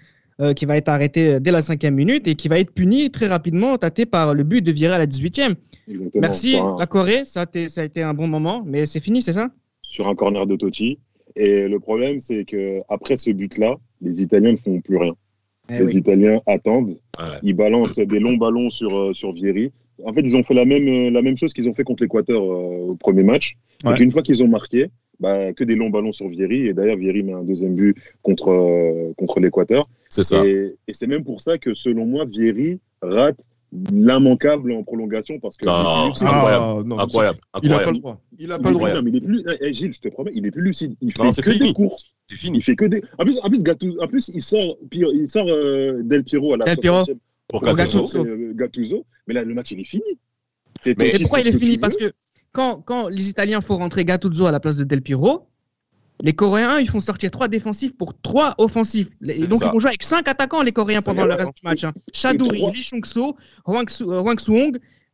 [0.42, 3.12] euh, qui va être arrêté euh, dès la cinquième minute et qui va être puni
[3.12, 5.56] très rapidement, tâté par le but de virer à la 18e.
[5.88, 6.22] Exactement.
[6.22, 9.22] Merci la Corée, ça, a été- ça a été un bon moment, mais c'est fini,
[9.22, 9.50] c'est ça?
[9.84, 10.98] Sur un corner de Totti.
[11.36, 15.14] Et le problème, c'est que après ce but-là, les Italiens ne font plus rien.
[15.70, 15.96] Eh les oui.
[15.98, 16.98] Italiens attendent.
[17.20, 17.26] Ouais.
[17.44, 19.72] Ils balancent des longs ballons sur, euh, sur Vieri.
[20.06, 22.04] En fait, ils ont fait la même, euh, la même chose qu'ils ont fait contre
[22.04, 23.56] l'Équateur euh, au premier match.
[23.84, 23.92] Ouais.
[23.92, 26.68] Donc, une fois qu'ils ont marqué, bah, que des longs ballons sur Vieri.
[26.68, 29.90] Et d'ailleurs, Vieri met un deuxième but contre, euh, contre l'Équateur.
[30.10, 30.46] C'est ça.
[30.46, 33.38] Et, et c'est même pour ça que, selon moi, Vieri rate
[33.92, 36.88] l'immanquable en prolongation parce que Ah, il est plus incroyable.
[36.88, 37.40] non, Incroyable.
[37.64, 37.94] Il a pas Incroyable.
[37.96, 38.22] le droit.
[38.40, 38.94] Il a pas le droit.
[38.94, 40.96] non, il est plus, eh, Gilles, je te promets, il est plus lucide.
[41.02, 41.68] Il fait Non, que fini.
[41.70, 42.14] des courses.
[42.28, 42.62] C'est Il fini.
[42.62, 43.02] fait que des.
[43.18, 46.66] En plus, en plus, Gattuso, en plus il sort, il euh, Del Piero à la
[46.66, 47.04] Del Piero.
[47.04, 47.18] 60e.
[47.48, 48.26] Pour Gattuso.
[48.26, 49.06] Euh, Gattuso.
[49.28, 50.04] Mais là, le match, il est fini.
[50.82, 51.78] C'est Mais titre, pourquoi il est fini?
[51.78, 52.12] Parce que
[52.52, 55.48] quand, quand les Italiens font rentrer Gattuso à la place de Del Piero,
[56.22, 59.10] les Coréens, ils font sortir trois défensifs pour trois offensifs.
[59.26, 59.68] Et donc, ça.
[59.68, 61.84] ils vont jouer avec cinq attaquants, les Coréens, pendant le reste du match.
[61.86, 61.94] Hein.
[62.12, 63.88] Chadouri, trois- Lee Chung-so, Hwang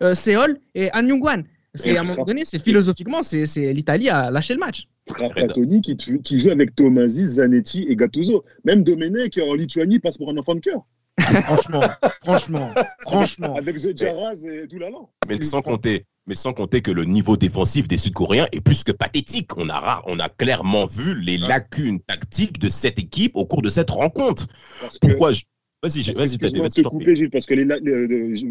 [0.01, 1.43] euh, Seol et Han Young-wan.
[1.75, 4.83] C'est à un moment donné, c'est philosophiquement, c'est c'est l'Italie a lâché le match.
[5.07, 8.43] Trapattoni qui, qui joue avec Tomasi, Zanetti et Gattuso.
[8.63, 10.81] Même Domenech en Lituanie passe pour un enfant de cœur.
[11.19, 11.83] Franchement,
[12.23, 13.55] franchement, franchement.
[13.55, 15.09] Avec The Jaraz et tout l'allant.
[15.27, 18.91] Mais sans compter, mais sans compter que le niveau défensif des Sud-Coréens est plus que
[18.91, 19.55] pathétique.
[19.57, 23.61] On a, rare- on a clairement vu les lacunes tactiques de cette équipe au cours
[23.61, 24.47] de cette rencontre.
[24.81, 25.41] Parce que, Pourquoi je...
[25.83, 27.65] Vas-y, vas-y, vas-y, de je te couper, Gilles, parce que les,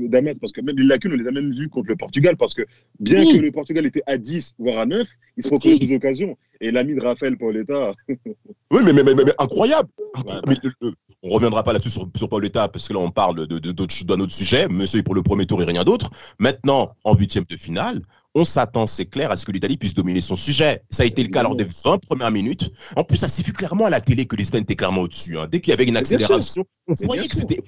[0.09, 2.53] Damas, parce que même les lacunes, on les a même vues contre le Portugal, parce
[2.53, 2.61] que
[3.01, 3.39] bien Oui.
[3.39, 6.37] que le Portugal était à 10, voire à 9, il se procure des occasions.
[6.61, 9.89] Et l'ami de Raphaël Paoletta, Oui, mais, mais, mais, mais- mais incroyable.
[10.15, 10.35] Ouais.
[10.47, 10.93] Mais, euh, euh,
[11.23, 14.21] on reviendra pas là-dessus sur, sur Paoletta, parce que là, on parle de, de, d'un
[14.21, 14.69] autre sujet.
[14.69, 16.11] Monsieur est pour le premier tour et rien d'autre.
[16.39, 18.01] Maintenant, en huitième de finale,
[18.35, 20.83] on s'attend, c'est clair, à ce que l'Italie puisse dominer son sujet.
[20.91, 22.71] Ça a été le cas lors des 20 premières minutes.
[22.97, 25.39] En plus, ça s'est vu clairement à la télé que les Italiens étaient clairement au-dessus.
[25.39, 25.47] hein.
[25.51, 27.61] Dès qu'il y avait une accélération, on voyait que c'était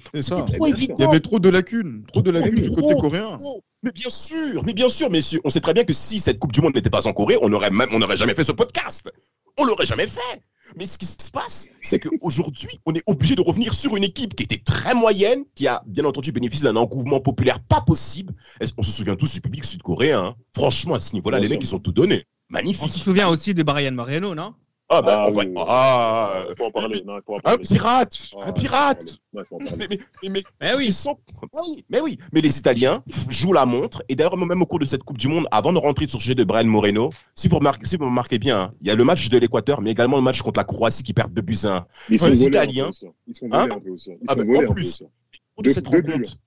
[0.55, 0.95] trop évident.
[0.97, 3.37] Il y avait trop de lacunes, trop de lacunes du côté coréen.
[3.83, 6.51] Mais bien sûr, mais bien sûr, messieurs, on sait très bien que si cette Coupe
[6.51, 9.11] du Monde n'était pas en Corée, on n'aurait même, on n'aurait jamais fait ce podcast.
[9.59, 10.41] On l'aurait jamais fait.
[10.75, 14.35] Mais ce qui se passe, c'est qu'aujourd'hui, on est obligé de revenir sur une équipe
[14.35, 18.33] qui était très moyenne, qui a bien entendu bénéficié d'un engouement populaire pas possible.
[18.77, 20.19] On se souvient tous du public sud-coréen.
[20.23, 20.35] hein.
[20.55, 22.23] Franchement, à ce niveau-là, les mecs, ils sont tout donnés.
[22.49, 22.89] On Magnifique.
[22.91, 24.53] se souvient aussi de Brian Moreno, non?
[24.87, 25.63] Ah, bah, Ah, on va- oui, oui.
[25.67, 27.01] ah, il faut en parler.
[27.05, 29.17] Non, il faut en un pirate, Ah, un pirate.
[29.49, 29.75] faut en parler.
[29.79, 30.85] Mais, mais, mais, mais- oui.
[30.87, 31.17] ils sont-
[31.55, 32.19] Ah oui, mais oui.
[32.33, 34.03] Mais les Italiens jouent la montre.
[34.09, 36.21] Et d'ailleurs, même au cours de cette Coupe du Monde, avant de rentrer sur le
[36.21, 38.95] sujet de Brian Moreno, si vous remarquez, si vous remarquez bien, hein, il y a
[38.95, 41.57] le match de l'Équateur, mais également le match contre la Croatie qui perd 2 buts
[41.63, 41.87] à 1.
[42.11, 42.83] Ils sont Les volés un Italiens.
[42.85, 43.05] peu aussi.
[43.27, 44.09] Ils sont volés Hein un peu aussi.
[44.11, 44.85] Ils Ah, sont bah, volés en un peu plus.
[44.87, 45.03] aussi.
[45.03, 46.37] Au cours de Deux- cette rencontre.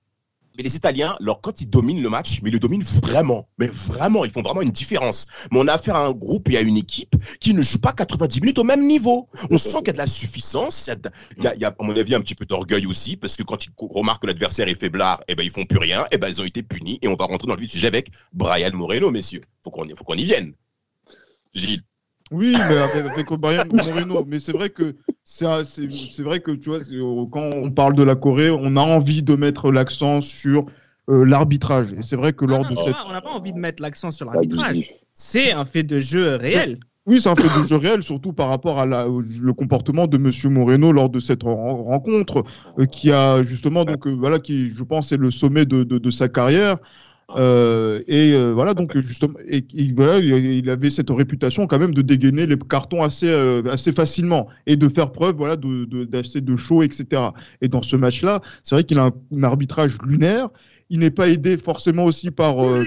[0.59, 3.67] Mais les Italiens, alors quand ils dominent le match, mais ils le dominent vraiment, mais
[3.67, 5.25] vraiment, ils font vraiment une différence.
[5.53, 7.93] Mais on a affaire à un groupe et à une équipe qui ne joue pas
[7.93, 9.29] 90 minutes au même niveau.
[9.51, 10.89] On sent qu'il y a de la suffisance,
[11.37, 13.71] il y a, à mon avis, un petit peu d'orgueil aussi, parce que quand ils
[13.77, 16.45] remarquent que l'adversaire est faiblard, eh ben, ils font plus rien, eh ben, ils ont
[16.45, 19.43] été punis, et on va rentrer dans le vif sujet avec Brian Moreno, messieurs.
[19.63, 20.51] Faut qu'on faut qu'on y vienne.
[21.53, 21.83] Gilles.
[22.31, 24.25] Oui, mais avec, avec Brian Moreno.
[24.27, 24.97] Mais c'est vrai que
[25.31, 28.75] c'est un- c'est vrai que tu vois, euh, quand on parle de la Corée, on
[28.77, 30.65] a envie de mettre l'accent sur
[31.07, 31.93] euh, l'arbitrage.
[31.93, 33.81] Et c'est vrai que lors Ah de non, cette On n'a pas envie de mettre
[33.81, 34.79] l'accent sur l'arbitrage.
[35.13, 36.79] C'est un fait de jeu réel.
[37.05, 40.17] Oui, c'est un fait de jeu réel, surtout par rapport à la- le comportement de
[40.17, 42.43] Monsieur Moreno lors de cette ren- rencontre,
[42.79, 45.97] euh, qui a justement donc euh, voilà qui, je pense, est le sommet de, de,
[45.99, 46.77] de sa carrière.
[47.37, 51.93] Euh, et euh, voilà donc justement et, et voilà il avait cette réputation quand même
[51.93, 56.05] de dégainer les cartons assez euh, assez facilement et de faire preuve voilà de de-
[56.05, 57.21] d'assez de show etc
[57.61, 60.49] et dans ce match là c'est vrai qu'il a un, un arbitrage lunaire
[60.89, 62.79] il n'est pas aidé forcément aussi par euh,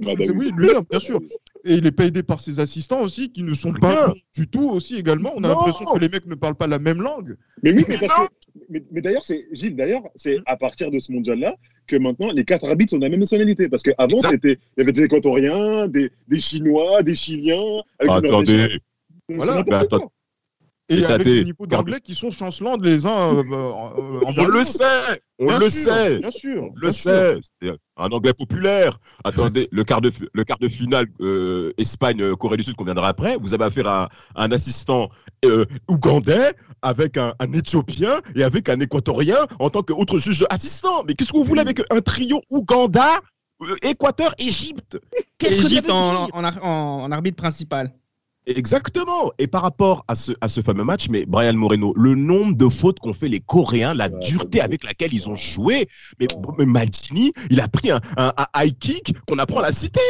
[0.00, 1.18] Ah, bah oui, lunaire, bien sûr.
[1.64, 4.70] Et il est pas aidé par ses assistants aussi, qui ne sont pas du tout
[4.70, 5.32] aussi également.
[5.34, 7.36] On a l'impression que les mecs ne parlent pas la même langue.
[7.64, 8.32] Mais oui, mais parce que.
[8.68, 9.76] Mais, mais d'ailleurs, c'est Gilles.
[9.76, 13.08] D'ailleurs, c'est à partir de ce mondial-là que maintenant les quatre arbitres sont de la
[13.08, 13.68] même nationalité.
[13.68, 17.82] Parce qu'avant, c'était il y avait des équatoriens, des, des Chinois, des Chiliens.
[17.98, 18.78] avec une Attendez,
[19.28, 19.64] Voilà.
[19.66, 19.74] Mais
[20.90, 24.64] Et avec des niveaux d'anglais qui sont chancelants les uns euh, euh, euh, on le
[24.64, 24.84] sait,
[25.38, 26.18] on Bien le sûr, sait.
[26.20, 26.62] Bien sûr.
[26.64, 27.02] On bien le sûr.
[27.12, 28.98] sait, c'est un anglais populaire.
[29.22, 33.36] Attendez, le quart de, le quart de finale euh, Espagne-Corée du Sud qu'on viendra après,
[33.36, 35.10] vous avez affaire à, à un assistant
[35.44, 41.04] euh, ougandais avec un, un éthiopien et avec un équatorien en tant qu'autre juge assistant.
[41.06, 43.10] Mais qu'est-ce que vous voulez avec un trio Ouganda,
[43.62, 44.98] euh, Équateur, Égypte?
[45.38, 46.34] Qu'est-ce que ça Égypte veut en, dire?
[46.34, 47.92] en, ar- en- en arbitre principal.
[48.56, 49.30] Exactement.
[49.38, 52.68] Et par rapport à ce, à ce fameux match, mais Brian Moreno, le nombre de
[52.68, 55.86] fautes qu'ont fait les Coréens, la Ouais, dureté avec laquelle ils ont joué,
[56.18, 56.26] mais,
[56.58, 60.00] mais Maldini, il a pris un, un, un high kick qu'on apprend à la cité.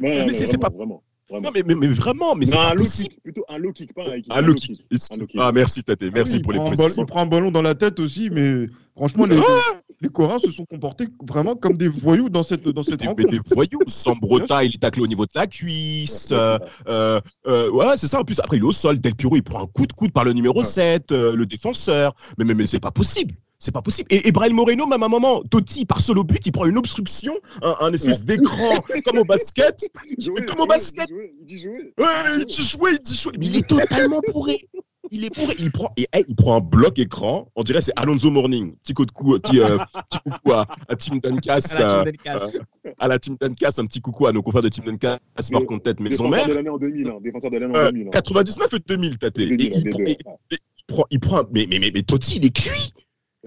[0.00, 1.02] Ouais, Mais c'est- pas- vraiment.
[1.28, 1.44] Vraiment.
[1.46, 3.08] Non, mais, mais, mais vraiment, mais c'est un low possible.
[3.10, 4.26] kick, plutôt un low kick, pas un kick.
[4.30, 4.82] Un low kick.
[5.12, 5.36] Un low kick.
[5.40, 7.02] Ah, merci Tate, Ah merci oui, pour les précisions.
[7.04, 9.38] Il prend un ballon dans la tête aussi, mais franchement, les,
[10.00, 13.30] les Coréens se sont comportés vraiment comme des voyous dans cette, dans cette Des, rencontre.
[13.30, 16.28] des voyous, Sambrota, il est taclé au niveau de la cuisse.
[16.32, 16.58] euh,
[16.88, 18.20] euh, euh, ouais, c'est ça.
[18.20, 18.98] En plus, après, il est au sol.
[19.00, 20.64] Del Piro, il prend un coup de coude par le numéro Ouais.
[20.64, 22.14] 7, euh, le défenseur.
[22.38, 23.34] Mais, mais, mais c'est pas possible.
[23.66, 24.06] C'est pas possible.
[24.10, 26.52] Et, et Brian Moreno, même à un moment, Totti, il part seul au but, il
[26.52, 28.70] prend une obstruction, un, un espèce d'écran
[29.04, 29.80] comme au basket.
[30.18, 31.08] Jouer, Comme au basket.
[31.40, 31.92] Il dit jouer.
[31.98, 32.06] Ouais,
[32.38, 33.32] il dit jouer, il dit jouer.
[33.40, 34.68] Mais il est totalement bourré.
[35.10, 35.54] Il est bourré.
[35.58, 37.50] Il prend, et, hey, il prend un bloc écran.
[37.56, 38.76] On dirait que c'est Alonso Morning.
[38.84, 39.78] Petit coup de cou, petit, euh,
[40.10, 41.74] petit coucou à, à Tim Duncas.
[41.74, 42.44] À la euh, team Delcas.
[42.46, 45.18] euh, à la Team Duncas, un petit coucou à nos confrères de Team Duncas,
[45.50, 46.48] par contre tête maison Défenseur mère.
[46.48, 47.08] de l'année en 2000.
[47.08, 48.06] hein, Défenseur de l'année en Euh, 2000.
[48.06, 48.10] hein.
[48.12, 49.38] 99 et 2000, Tate.
[49.40, 50.16] Et 2000, il,
[50.86, 52.92] prend, il prend, mais, mais, mais, mais Totti, il est cuit.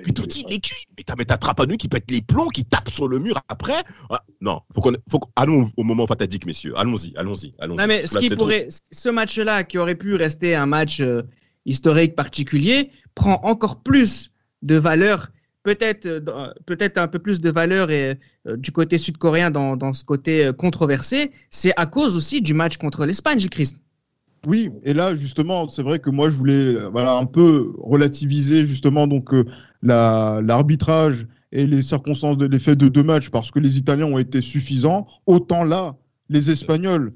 [0.05, 0.85] Il est cuit.
[0.97, 3.83] Mais t'as, mais t'as Trapanu qui pète les plombs, qui tape sur le mur après.
[4.09, 6.73] Ah, non, faut qu'on, faut qu'on- allons au moment fatidique, messieurs.
[6.77, 7.77] Allons-y, allons-y, allons-y.
[7.77, 10.65] Non, mais ce que là, qui c'est pourrait, ce match-là, qui aurait pu rester un
[10.65, 11.23] match euh,
[11.65, 14.31] historique particulier, prend encore plus
[14.61, 15.27] de valeur,
[15.63, 19.75] peut-être, euh, dans- peut-être un peu plus de valeur et, euh, du côté sud-coréen dans,
[19.77, 21.31] dans ce côté euh, controversé.
[21.49, 23.79] C'est à cause aussi du match contre l'Espagne, Christ.
[24.47, 28.63] Oui, et là justement, c'est vrai que moi je voulais euh, voilà un peu relativiser
[28.63, 29.43] justement donc euh,
[29.81, 34.17] la l'arbitrage et les circonstances de l'effet de deux matchs parce que les Italiens ont
[34.19, 35.07] été suffisants.
[35.25, 35.95] Autant là,
[36.29, 37.13] les Espagnols,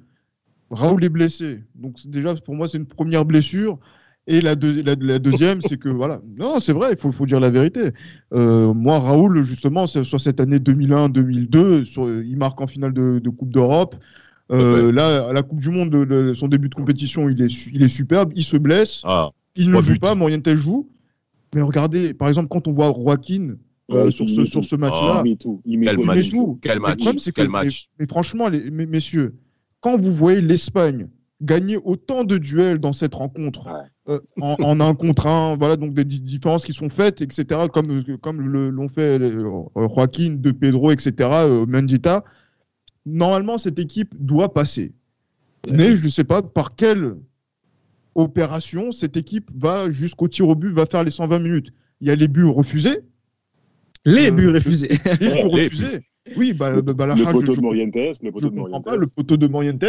[0.72, 3.80] Raoul est blessé, donc déjà pour moi c'est une première blessure.
[4.26, 7.26] Et la, deux- la, la deuxième, c'est que voilà, non, c'est vrai, il faut, faut
[7.26, 7.92] dire la vérité.
[8.34, 13.30] Euh, moi, Raoul, justement, sur cette année 2001-2002, sur- il marque en finale de, de
[13.30, 13.96] Coupe d'Europe.
[14.54, 17.84] Euh, Là, à la Coupe du Monde, le- son début de compétition, il est, il
[17.84, 18.32] est superbe.
[18.34, 20.00] Il se blesse, Ah, il ne joue buts.
[20.00, 20.88] pas, Morientes joue.
[21.56, 23.56] Mais regardez, par exemple, quand on voit Joaquin
[23.92, 25.62] euh, sur ce, sur ce match-là, Il met tout.
[25.66, 26.02] Il met Quel tout.
[26.02, 26.18] il match.
[26.26, 26.60] met tout.
[26.62, 27.90] quel match, problème, c'est que- quel mais- match.
[28.00, 29.36] Mais, franchement, les, messieurs,
[29.82, 31.08] quand vous voyez l'Espagne
[31.42, 34.14] gagner autant de duels dans cette rencontre, Ouais.
[34.16, 37.68] euh, en, en un contre un, voilà, donc des di- différences qui sont faites, etc.,
[37.72, 39.44] comme, comme le- l'ont fait euh,
[39.76, 42.24] Joaquin, De Pedro, etc., euh, Mendita,
[43.06, 44.94] normalement, cette équipe doit passer.
[45.72, 47.16] Mais je ne sais pas par quelle
[48.16, 51.72] opération cette équipe va jusqu'au tir au but, va faire les 120 minutes.
[52.02, 53.00] Il y a les buts refusés.
[54.06, 54.90] Les Euh, buts refusés.
[55.22, 56.00] Les buts les refusés.
[56.38, 57.96] Oui, bah, bah, bah, Le je- poteau je- de Morientes.
[57.96, 58.86] Le je poteau de comprends Morientes.
[58.86, 59.84] pas le poteau de Morientes,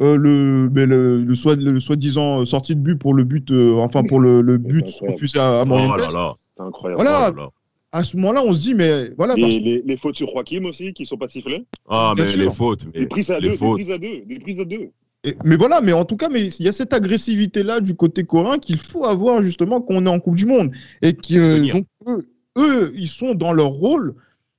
[0.00, 3.74] euh, le, mais le, le, soi, le soi-disant sortie de but pour le but, euh,
[3.78, 5.98] enfin pour le, le but refusé à, à Oh Morientes.
[5.98, 6.34] là là.
[6.56, 7.02] C'est incroyable.
[7.02, 7.30] Voilà.
[7.32, 7.48] Oh là.
[7.92, 10.64] À ce moment-là, on se dit, mais voilà, parce- Les, les, les fautes sur Joachim
[10.66, 11.64] aussi qui sont pas sifflées.
[11.88, 12.42] Ah, Bien mais sûr.
[12.44, 12.86] les fautes.
[12.94, 13.52] mais Des prises à les deux.
[13.52, 13.74] Des fautes.
[13.74, 14.20] prises à deux.
[14.26, 14.90] Des prises à deux.
[15.24, 18.24] Et- mais voilà, mais en tout cas, mais il y a cette agressivité-là du côté
[18.24, 21.72] coréen qu'il faut avoir justement quand on est en Coupe du Monde et qui euh,
[21.72, 24.14] donc eux, eux, ils sont dans leur rôle,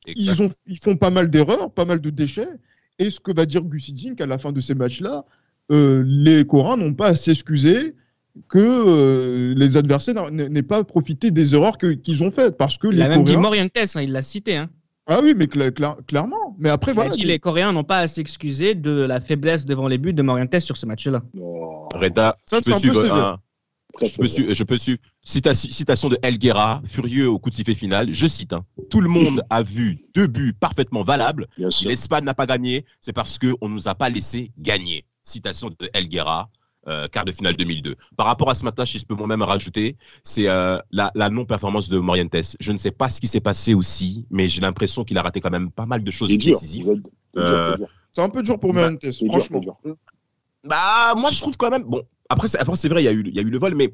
[0.07, 0.33] Exact.
[0.35, 2.47] ils ont, ils font pas mal d'erreurs, pas mal de déchets.
[2.99, 5.25] Et ce que va dire Gusidink à la fin de ces matchs-là,
[5.71, 7.95] euh, les Coréens n'ont pas à s'excuser
[8.47, 12.57] que euh, les adversaires n'a- n'aient pas profité des erreurs que- qu'ils ont faites.
[12.57, 13.41] Parce que Il les a même dit Coréens.
[13.41, 14.55] Morientes, hein, il l'a cité.
[14.57, 14.69] Hein.
[15.07, 16.50] Ah oui, mais cla- cla- clairement.
[16.61, 17.09] Mais après, Il voilà.
[17.09, 20.59] dit les Coréens n'ont pas à s'excuser de la faiblesse devant les buts de Morientes
[20.59, 21.21] sur ce match-là.
[21.33, 21.89] Non.
[21.93, 23.13] Reda, Ça, je peux suivre.
[23.13, 23.39] un-
[23.93, 24.99] Très, Je peux, très su- je peux suivre.
[25.25, 28.13] Cita- citation de El Guerra, furieux au coup de sifflet final.
[28.13, 28.61] Je cite hein.
[28.89, 31.47] Tout le monde a vu deux buts parfaitement valables.
[31.83, 35.03] L'Espagne n'a pas gagné, c'est parce qu'on ne nous a pas laissé gagner.
[35.23, 36.49] Citation de El Guerra,
[36.87, 37.95] euh, quart de finale 2002.
[38.17, 41.89] Par rapport à ce match, si je peux moi-même rajouter, c'est euh, la, la non-performance
[41.89, 42.35] de Morientes.
[42.59, 45.39] Je ne sais pas ce qui s'est passé aussi, mais j'ai l'impression qu'il a raté
[45.41, 46.91] quand même pas mal de choses décisives.
[47.37, 47.87] Euh, c'est dur.
[48.13, 49.59] C'est un peu dur pour Bah, Morientes, franchement.
[49.59, 49.77] dur.
[50.63, 51.83] Bah, moi, je trouve quand même.
[51.83, 53.57] Bon, après, c'est, après, c'est vrai, il y, a eu, il y a eu le
[53.59, 53.91] vol, mais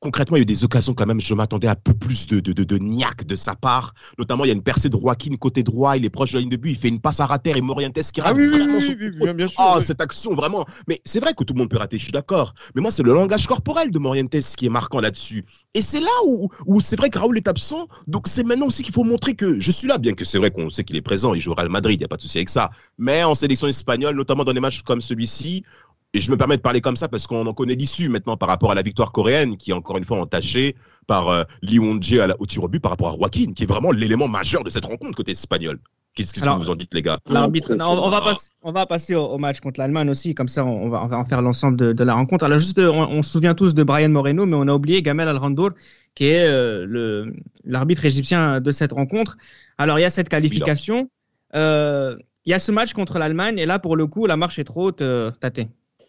[0.00, 1.20] concrètement, il y a eu des occasions quand même.
[1.20, 3.94] Je m'attendais à un peu plus de, de, de, de niaque de sa part.
[4.18, 5.96] Notamment, il y a une percée de Joaquin côté droit.
[5.96, 6.70] Il est proche de la ligne de but.
[6.70, 9.34] Il fait une passe à rater et Morientes qui rate Ah oui, oui, oui, bien,
[9.34, 9.56] bien sûr.
[9.60, 9.82] Ah, oui.
[9.82, 10.64] cette action, vraiment.
[10.88, 12.54] Mais c'est vrai que tout le monde peut rater, je suis d'accord.
[12.74, 15.44] Mais moi, c'est le langage corporel de Morientes qui est marquant là-dessus.
[15.74, 17.88] Et c'est là où, où c'est vrai que Raoul est absent.
[18.06, 20.50] Donc, c'est maintenant aussi qu'il faut montrer que je suis là, bien que c'est vrai
[20.50, 21.34] qu'on sait qu'il est présent.
[21.34, 22.70] Il joue au Real Madrid, il n'y a pas de souci avec ça.
[22.98, 25.64] Mais en sélection espagnole, notamment dans des matchs comme celui-ci,
[26.14, 28.48] Et je me permets de parler comme ça parce qu'on en connaît l'issue maintenant par
[28.48, 30.74] rapport à la victoire coréenne, qui est encore une fois entachée
[31.06, 33.64] par euh, Lee Won-jae à la- au tir au but par rapport à Joaquin, qui
[33.64, 35.78] est vraiment l'élément majeur de cette rencontre côté espagnol.
[36.14, 37.18] Qu'est-ce qu'est-ce que Alors, vous en dites, les gars?
[37.28, 40.34] L'arbitre, non, on, on va passer, on va passer au, au match contre l'Allemagne aussi,
[40.34, 42.44] comme ça on va, on va en faire l'ensemble de, de la rencontre.
[42.46, 45.28] Alors juste, on, on se souvient tous de Brian Moreno, mais on a oublié Gamel
[45.28, 45.72] Alrandour,
[46.14, 47.30] qui est euh,
[47.64, 49.36] l'arbitre égyptien de cette rencontre.
[49.76, 51.10] Alors il y a cette qualification,
[51.54, 52.16] euh,
[52.46, 54.64] il y a ce match contre l'Allemagne, et là pour le coup la marche est
[54.64, 55.68] trop haute, euh, Tate.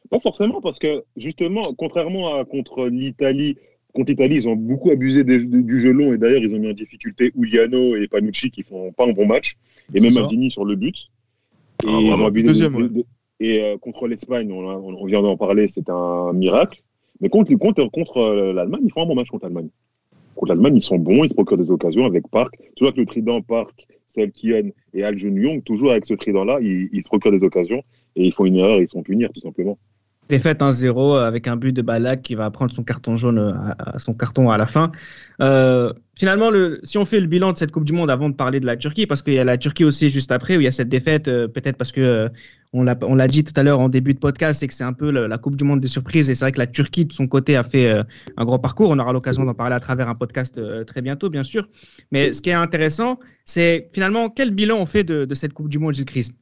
[0.10, 3.58] Pas forcément, parce que justement, contrairement à contre l'Italie,
[3.94, 6.70] contre l'Italie, ils ont beaucoup abusé des- du, jeu long et d'ailleurs, ils ont mis
[6.70, 9.56] en difficulté Uliano et Panucci qui font pas un bon match,
[9.94, 10.14] et même.
[10.14, 10.96] Maldini sur le but.
[10.96, 12.26] Et, Ah, ils ont vraiment.
[12.28, 12.90] abusé Deuxième, de- ouais.
[12.90, 13.06] de-
[13.40, 16.82] et euh, contre l'Espagne, on, vient d'en parler, c'est un miracle.
[17.22, 19.70] Mais contre, contre, contre euh, l'Allemagne, ils font un bon match contre l'Allemagne.
[20.36, 22.54] Contre l'Allemagne, ils sont bons, ils se procurent des occasions avec Park.
[22.76, 26.90] Tu vois que le trident Park, Selkion et Al Young, toujours avec ce trident-là, ils,
[26.92, 27.84] ils se procurent des occasions
[28.16, 29.78] et ils font une erreur, ils se font punir, tout simplement.
[30.30, 34.00] Défaite 1-0 avec un but de Balak qui va prendre son carton jaune euh, à,
[34.00, 34.92] son carton à la fin.
[35.42, 38.36] Euh, finalement, le, si on fait le bilan de cette Coupe du Monde avant de
[38.36, 40.66] parler de la Turquie, parce qu'il y a la Turquie aussi juste après où il
[40.66, 42.30] y a cette défaite, euh, peut-être parce que euh,
[42.74, 42.84] on
[43.16, 45.38] l'a dit tout à l'heure en début de podcast, c'est que c'est un peu la
[45.38, 47.64] Coupe du Monde des surprises et c'est vrai que la Turquie de son côté a
[47.64, 48.04] fait euh,
[48.38, 48.92] un gros parcours.
[48.92, 51.68] On aura l'occasion d'en parler à travers un podcast euh, très bientôt, bien sûr.
[52.12, 55.80] Mais ce qui est intéressant, c'est finalement quel bilan on fait de, cette Coupe du
[55.80, 56.36] Monde, Gilles Christ.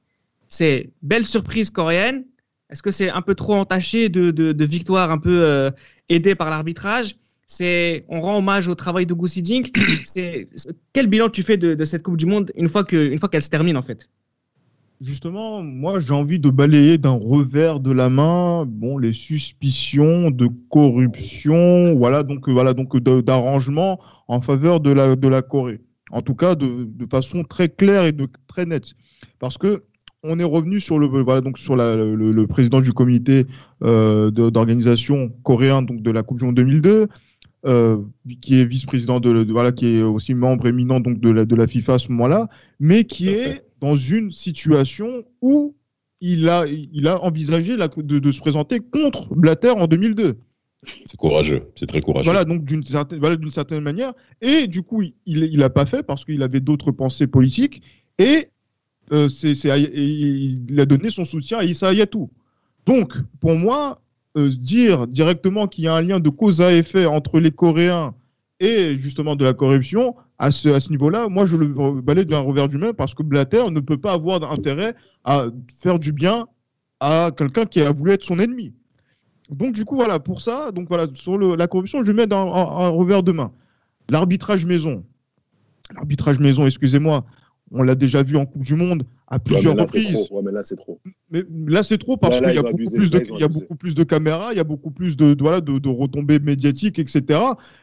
[0.48, 2.26] C'est belle surprise coréenne.
[2.70, 5.72] Est-ce que c'est un peu trop entaché de, de, de victoires un peu euh,
[6.10, 7.16] aidées par l'arbitrage?
[7.48, 9.72] C'est on rend hommage au travail de Goussi Dink.
[10.04, 10.50] C'est
[10.92, 13.30] quel bilan tu fais de, de cette Coupe du Monde une fois que une fois
[13.30, 14.10] qu'elle se termine en fait?
[15.00, 20.48] Justement, moi, j'ai envie de balayer d'un revers de la main, bon, les suspicions de
[20.72, 25.82] corruption, voilà, donc, euh, voilà, donc, d'arrangement en faveur de la, de la Corée.
[26.10, 28.94] En tout cas, de, de façon très claire et de, très nette.
[29.38, 29.84] Parce que,
[30.24, 33.46] on est revenu sur le, voilà, donc, sur la- le, le président du comité
[33.84, 37.08] euh, d'organisation coréen, donc, de la Coupe du Monde 2002,
[37.66, 37.98] euh,
[38.42, 41.56] qui est vice-président de, de- voilà, qui est aussi membre éminent, donc, de la, de
[41.56, 42.50] la FIFA à ce moment-là,
[42.80, 45.76] mais qui est dans une situation où
[46.20, 50.36] il a, il a envisagé la- de, de se présenter contre Blatter en 2002.
[51.06, 52.26] C'est courageux, c'est très courageux.
[52.30, 54.14] Voilà, donc d'une certaine, voilà, d'une certaine manière.
[54.42, 57.82] Et du coup, il il l'a pas fait parce qu'il avait d'autres pensées politiques.
[58.20, 58.48] Et,
[59.12, 62.30] euh, il a donné son soutien à Issa Hayatou.
[62.86, 64.02] Donc, pour moi,
[64.38, 68.14] euh, dire directement qu'il y a un lien de cause à effet entre les Coréens
[68.60, 72.78] et justement de la corruption, à ce, niveau-là, moi, je le balaye d'un revers du
[72.78, 74.94] main parce que Blatter ne peut pas avoir intérêt
[75.24, 75.46] à
[75.82, 76.48] faire du bien
[77.00, 78.74] à quelqu'un qui a voulu être son ennemi.
[79.50, 82.86] Donc, du coup, voilà, pour ça, donc voilà, sur la corruption, je mets dans un,
[82.86, 83.52] un revers de main.
[84.10, 85.04] L'arbitrage maison.
[85.96, 87.26] L'arbitrage maison, excusez-moi,
[87.72, 90.28] on l'a déjà vu en Coupe du Monde à Ouais, plusieurs mais là, c'est reprises.
[90.32, 91.00] Ouais, mais là, c'est trop.
[91.32, 93.40] Mais là, c'est trop parce qu'il y a beaucoup plus de, Là, ils ont il
[93.40, 93.60] y a abusé.
[93.62, 96.40] beaucoup plus de caméras, il y a beaucoup plus de, de- voilà, de, de retombées
[96.40, 97.40] médiatiques, etc.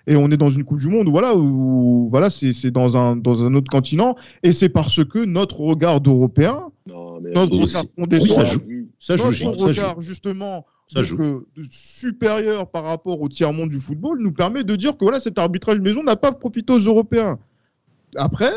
[0.06, 3.44] Et on est dans une Coupe du Monde, voilà, où, voilà, c'est, dans un, dans
[3.44, 4.16] un autre continent.
[4.42, 7.84] Et c'est parce que notre regard d'Européens, notre regard
[8.20, 8.60] ça joue.
[8.98, 9.64] Ça joue, notre ça joue.
[9.66, 11.22] regard, justement, Ça donc, joue.
[11.22, 15.38] euh, supérieur par rapport au tiers-monde du football nous permet de dire que voilà, cet
[15.38, 17.38] arbitrage maison n'a pas profité aux Européens.
[18.16, 18.50] Après,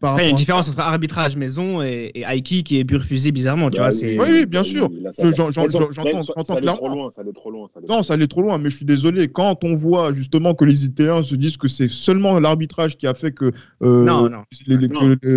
[0.00, 2.84] par Après, il y a une différence entre arbitrage maison et, et Aiki qui est
[2.84, 4.26] burfusé bizarrement, tu Bah vois.
[4.28, 4.90] oui, bien sûr.
[5.18, 6.76] j'entends- clairement.
[6.76, 7.68] trop loin, ça allait trop loin.
[7.72, 9.28] ça allait Non, ça allait trop loin, mais je suis désolé.
[9.28, 13.14] Quand on voit justement que les Italiens se disent que c'est seulement l'arbitrage qui a
[13.14, 13.52] fait que,
[13.82, 14.04] euh,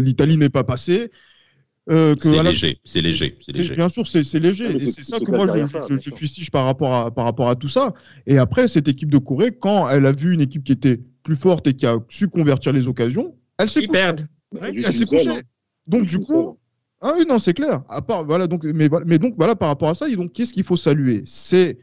[0.02, 1.12] l'Italie n'est pas passée,
[1.90, 3.76] euh, C'est voilà, léger, c'est léger, c'est c'est- léger.
[3.76, 4.76] Bien sûr, c'est léger.
[4.76, 7.48] Et c'est- ça que moi, je, ça, je- je fustige par rapport, à, par rapport
[7.50, 7.94] à tout ça.
[8.26, 11.38] Et après, cette équipe de Corée, quand elle a vu une équipe qui était plus
[11.38, 13.88] forte et qui a su convertir les occasions, elle s'est Ils
[14.62, 15.30] Elle s'est couchée.
[15.30, 15.42] hein.
[15.88, 16.58] Donc, du coup,
[17.02, 17.84] ah oui, non, c'est clair.
[17.90, 20.64] À part, voilà, donc, mais, donc, voilà, par rapport à ça, et donc, qu'est-ce qu'il
[20.64, 21.24] faut saluer?
[21.26, 21.78] C'est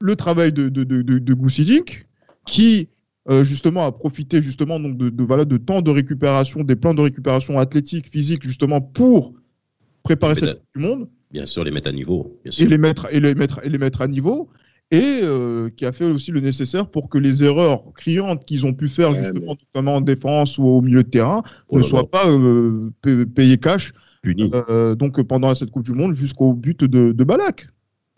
[0.00, 2.06] le travail de, de, de, de, de Goussi Dink,
[2.44, 2.88] qui,
[3.30, 6.94] euh, justement, a profité, justement, donc, de, de, voilà, de temps de récupération, des plans
[6.94, 9.34] de récupération athlétique, physique, justement, pour
[10.02, 12.38] préparer cette Coupe du Monde Bien sûr, les mettre à niveau.
[12.44, 12.68] Bien et sûr.
[12.68, 14.50] les mettre, et les mettre, et les mettre à niveau.
[14.92, 18.74] Et euh, qui a fait aussi le nécessaire pour que les erreurs criantes qu'ils ont
[18.74, 22.10] pu faire, Ouais, justement, notamment en défense ou au milieu de terrain, Oh ne soient
[22.10, 24.50] pas euh, pa- payés cash Puni.
[24.54, 27.68] euh, donc pendant cette Coupe du Monde jusqu'au but de, de Balak.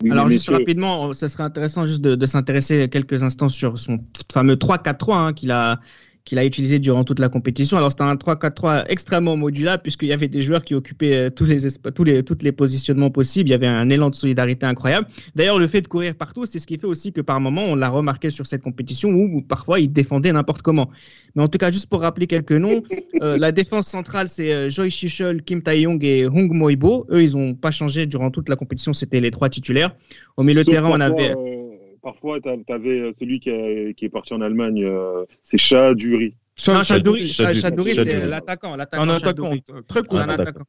[0.03, 3.77] Oui, Alors, juste messieurs, rapidement, ça serait intéressant juste de, de s'intéresser quelques instants sur
[3.79, 3.97] son
[4.31, 5.79] fameux 3-4-3 hein, qu'il a,
[6.25, 7.77] qu'il a utilisé durant toute la compétition.
[7.77, 11.45] Alors c'était un 3-4-3 extrêmement modulable puisqu'il y avait des joueurs qui occupaient euh, tous
[11.45, 11.57] les,
[11.93, 13.49] tous les, tous les positionnements possibles.
[13.49, 15.07] Il y avait un élan de solidarité incroyable.
[15.35, 17.75] D'ailleurs, le fait de courir partout, c'est ce qui fait aussi que par moment, on
[17.75, 20.89] l'a remarqué sur cette compétition où, où parfois il défendait n'importe comment.
[21.35, 22.81] Mais en tout cas, juste pour rappeler quelques noms,
[23.21, 27.05] euh, la défense centrale, c'est euh, Joy Shichol, Kim Tae-yong et Hong Moibo.
[27.11, 28.93] Eux, ils n'ont pas changé durant toute la compétition.
[28.93, 29.95] C'était les trois titulaires.
[30.37, 31.35] Au milieu de terrain, on avait...
[31.35, 31.64] euh,
[32.05, 37.27] Parfois, tu avais celui qui, a- qui est parti en Allemagne, euh, c'est Chadouri, Chadouri.
[37.27, 38.75] C'est l'attaquant.
[38.75, 39.63] l'attaquant Un attaquant Chadouri.
[39.87, 40.19] très court.
[40.19, 40.41] Un attaquant.
[40.43, 40.65] attaquant.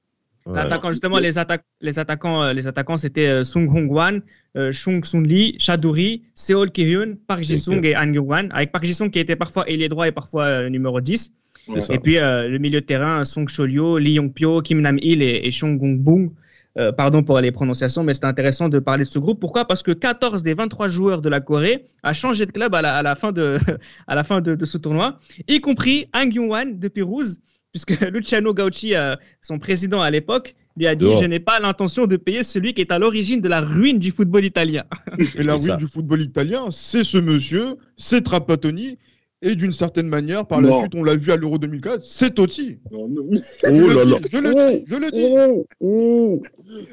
[0.46, 0.54] Ouais.
[0.54, 4.22] L'attaquant, justement, les, attaques, les attaquants, euh, les attaquants, c'était euh, Sung Hong Wan,
[4.56, 9.10] euh, Chung Sun Lee, Chadouri, Seol Ki-hyun, Park Ji-sung et An Kyung-wan, avec Park Ji-sung
[9.10, 11.32] qui était parfois ailier droit et parfois euh, numéro 10.
[11.68, 11.80] Ouais.
[11.80, 11.92] ça.
[11.94, 15.50] Et puis euh, le milieu de terrain, Song Cholyo, Lee Yong-pyo, Kim Nam-il et, et
[15.50, 16.30] Chung Gong-bung.
[16.78, 19.40] Euh, pardon pour les prononciations, mais c'est intéressant de parler de ce groupe.
[19.40, 19.64] Pourquoi?
[19.64, 22.96] Parce que 14 des 23 joueurs de la Corée a changé de club à la,
[22.96, 23.56] à la fin, de,
[24.06, 25.18] à la fin de, de ce tournoi,
[25.48, 27.40] y compris Ang Yong-wan de Pérouse,
[27.72, 31.06] puisque Luciano Gauchi, euh, son président à l'époque, lui a dit.
[31.18, 34.10] Je n'ai pas l'intention de payer celui qui est à l'origine de la ruine du
[34.10, 34.84] football italien.
[35.34, 35.74] Et la ça.
[35.74, 38.98] ruine du football italien, c'est ce monsieur, c'est Trapattoni,
[39.42, 42.78] et d'une certaine manière, par la suite, on l'a vu à l'Euro 2004, c'est Totti.
[42.90, 44.18] Non, non, Je Oh le là dis, là.
[44.30, 45.26] je le dis, je le dis.
[45.48, 46.42] Oh, oh.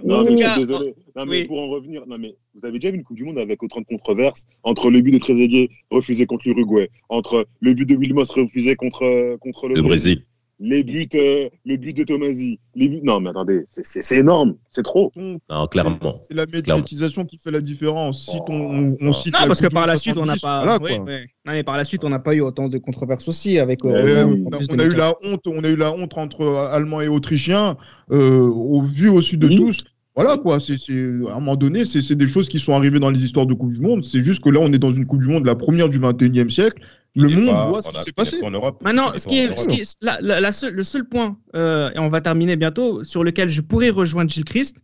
[0.03, 0.95] non, mais je suis désolé.
[1.15, 1.45] Non, mais oui.
[1.45, 3.79] pour en revenir, non, mais vous avez déjà vu une Coupe du Monde avec autant
[3.79, 8.29] de controverses entre le but de Trezeguet refusé contre l'Uruguay, entre le but de Wilmos
[8.31, 10.25] refusé contre, contre le, Le Brésil.
[10.65, 13.01] Les buts, euh, le but de Tomasi, les buts.
[13.03, 15.11] Non, mais attendez, c'est- énorme, c'est trop.
[15.15, 16.15] Non, clairement.
[16.21, 18.25] C'est la médiatisation qui fait la différence.
[18.31, 19.13] Si ton- on, on Oh.
[19.13, 20.77] cite Non, parce que par la suite, on n'a 70, pas.
[20.77, 21.21] voilà, oui.
[21.45, 23.83] Non, mais par la suite, on n'a pas eu autant de controverses aussi avec.
[23.83, 24.43] Ouais, Euh, oui.
[24.45, 24.97] on, a, plus on a eu 2004.
[24.97, 27.75] la honte, on a eu la honte entre Allemands et Autrichiens,
[28.11, 29.57] euh, au vu au sud de Oui.
[29.57, 29.83] tous.
[30.15, 32.99] Voilà quoi, c'est c'est- à un moment donné, c'est c'est des choses qui sont arrivées
[32.99, 34.03] dans les histoires de Coupe du Monde.
[34.03, 36.49] C'est juste que là, on est dans une Coupe du Monde, la première du 21e
[36.51, 36.81] siècle.
[37.15, 38.37] Le monde pas voit ce qui s'est passé.
[38.43, 38.81] En Europe.
[38.83, 39.59] Maintenant, ce pas qui en est, Europe.
[39.59, 42.55] ce qui est- la- la- la seule- le seul point, euh, et on va terminer
[42.55, 44.77] bientôt, sur lequel je pourrais rejoindre Gilles Christ,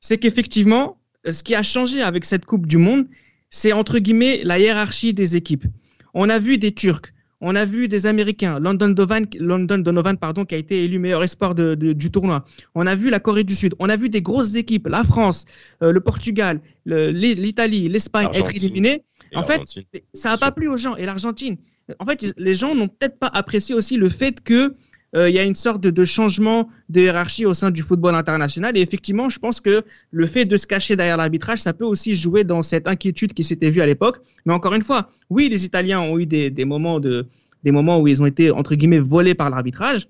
[0.00, 3.06] c'est qu'effectivement, euh, ce qui a changé avec cette Coupe du Monde,
[3.50, 5.64] c'est entre guillemets la hiérarchie des équipes.
[6.14, 7.02] On a vu des Turcs,
[7.40, 11.22] on a vu des Américains, London Donovan, London Donovan pardon, qui a été élu meilleur
[11.22, 12.44] espoir de- de- du tournoi.
[12.74, 15.44] On a vu la Corée du Sud, on a vu des grosses équipes, la France,
[15.82, 18.46] euh, le Portugal, le- l'Italie, l'Espagne être.
[19.32, 19.60] Et en fait,
[20.14, 20.96] ça n'a pas plu aux gens.
[20.96, 21.56] Et l'Argentine,
[21.98, 24.74] en fait, les gens n'ont peut-être pas apprécié aussi le fait que
[25.16, 28.76] euh, il y a une sorte de, changement de hiérarchie au sein du football international.
[28.76, 32.14] Et effectivement, je pense que le fait de se cacher derrière l'arbitrage, ça peut aussi
[32.14, 34.20] jouer dans cette inquiétude qui s'était vue à l'époque.
[34.46, 37.26] Mais encore une fois, oui, les Italiens ont eu des, moments de
[37.62, 40.08] des moments où ils ont été entre guillemets volés par l'arbitrage.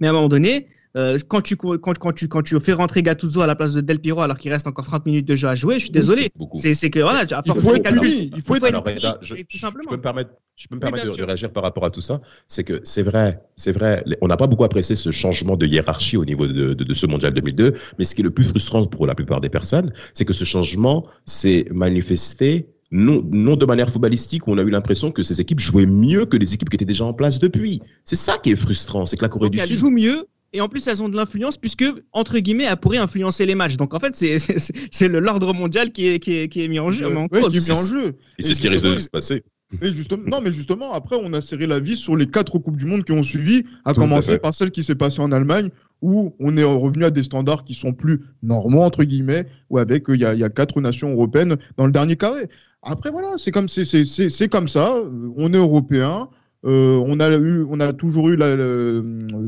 [0.00, 3.02] Mais à un moment donné, euh, quand, tu, quand, quand, tu, quand tu fais rentrer
[3.02, 5.48] Gattuso à la place de Del Piro alors qu'il reste encore 30 minutes de jeu
[5.48, 6.30] à jouer, je suis désolé.
[6.56, 8.30] C'est que voilà, à Il faut être puni.
[8.34, 11.06] Il faut être Alors, Reda, je, tout peux me permettre, je peux me Oui, permettre
[11.06, 12.20] bien de, réagir par rapport à tout ça.
[12.48, 14.04] C'est que c'est vrai, c'est vrai.
[14.20, 17.06] On n'a pas beaucoup apprécié ce changement de hiérarchie au niveau de, de, de ce
[17.06, 17.74] mondial 2002.
[17.98, 20.44] Mais ce qui est le plus frustrant pour la plupart des personnes, c'est que ce
[20.44, 25.40] changement s'est manifesté non, non de manière footballistique où on a eu l'impression que ces
[25.40, 27.80] équipes jouaient mieux que les équipes qui étaient déjà en place depuis.
[28.04, 29.76] C'est ça qui est frustrant, c'est que la Corée Donc du elles Sud.
[29.76, 33.46] jouent mieux et en plus elles ont de l'influence puisque entre guillemets elles pourraient influencer
[33.46, 33.76] les matchs.
[33.76, 37.06] Donc en fait c'est l'ordre mondial qui est, qui est qui est mis en jeu.
[37.06, 37.52] Euh, en ouais, cause.
[37.52, 38.16] qui est mis en jeu.
[38.38, 39.42] Et c'est ce qui risque de se passer.
[39.82, 42.76] Et justement, non, mais justement, après, on a serré la vis sur les quatre Coupes
[42.76, 44.38] du Monde qui ont suivi, à Tout commencer fait.
[44.40, 45.70] par celle qui s'est passée en Allemagne,
[46.02, 50.10] où on est revenu à des standards qui sont plus normaux, entre guillemets, où avec,
[50.10, 52.48] euh, il y, a, il y a quatre nations européennes dans le dernier carré.
[52.82, 54.96] Après, voilà, c'est comme, c'est, c'est, c'est, c'est comme ça.
[54.96, 56.28] euh, On est européen.
[56.66, 58.56] Euh, on, a eu, on a toujours eu la,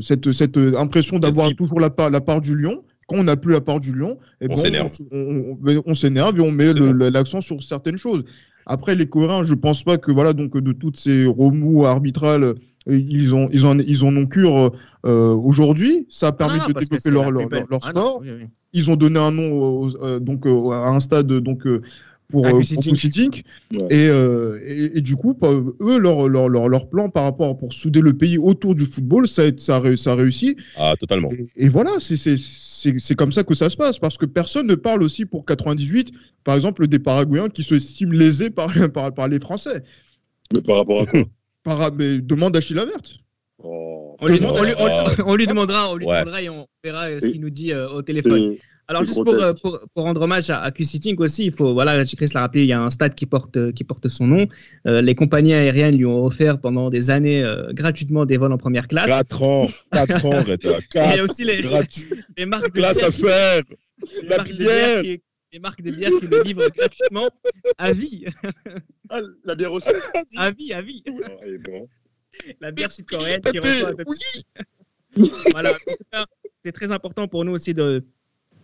[0.01, 2.83] cette, cette impression d'avoir toujours la part, la part du lion.
[3.07, 4.85] Quand on n'a plus la part du lion, eh On ben, s'énerve.
[4.87, 6.71] s- on, on- on s'énerve et on met
[7.11, 8.23] l'accent sur certaines choses.
[8.65, 12.55] Après, les Coréens, je pense pas que voilà donc de toutes ces remous arbitrales,
[12.87, 14.71] ils ont ils en ils en ont cure
[15.05, 16.07] euh, aujourd'hui.
[16.09, 18.19] Ça a permis Non, non, de développer leur leur, leur- leur Ah non, sport.
[18.21, 18.45] oui, oui.
[18.71, 21.67] Ils ont donné un nom euh, donc à un stade donc
[22.33, 22.59] pour À euh, pour.
[23.71, 23.87] Ouais.
[23.91, 27.55] et, euh, et et du coup pas- eux leur, leur leur leur plan par rapport
[27.55, 30.57] pour souder le pays autour du football, ça a, ça ça a réussi.
[30.77, 31.29] Ah, totalement.
[31.31, 34.25] Et, et voilà, c'est- c'est c'est- c'est comme ça que ça se passe, parce que
[34.25, 36.11] personne ne parle aussi pour 98,
[36.43, 39.83] par exemple, des Paraguayens qui se estiment lésés par, par, par les Français.
[40.53, 41.21] Mais par rapport à quoi
[41.63, 43.19] Par, mais demande Achille Laverte.
[43.63, 44.17] Oh.
[44.19, 46.19] On lui, Demande- on lui- on lui- on lui demandera, on lui Ouais.
[46.19, 48.55] demandera et on verra euh, ce qu'il nous dit euh, au téléphone.
[48.87, 51.73] Alors juste pour, euh, pour, pour rendre hommage à, à QC Tink aussi, il faut
[51.73, 54.27] voilà, Chris l'a rappelé, il y a un stade qui porte euh, qui porte son
[54.27, 54.47] nom.
[54.87, 58.57] Euh, les compagnies aériennes lui ont offert pendant des années euh, gratuitement des vols en
[58.57, 59.07] première classe.
[59.07, 60.69] 4 ans, 4 ans, Reda.
[60.69, 62.09] Et il y a 4 aussi les, gratuit.
[62.37, 63.61] les marques de Classe bière à faire.
[64.21, 65.21] les La marques de bière qui-
[65.53, 67.29] les marques de bière qui le livrent gratuitement
[67.77, 68.25] à vie,
[69.09, 69.87] Ah, la bière aussi
[70.37, 71.03] à vie, à vie.
[71.63, 71.87] Bon.
[72.59, 74.03] la bière sud-coréenne qui reçoit peu
[75.51, 75.71] voilà.
[76.65, 78.03] C'est très important pour nous aussi de,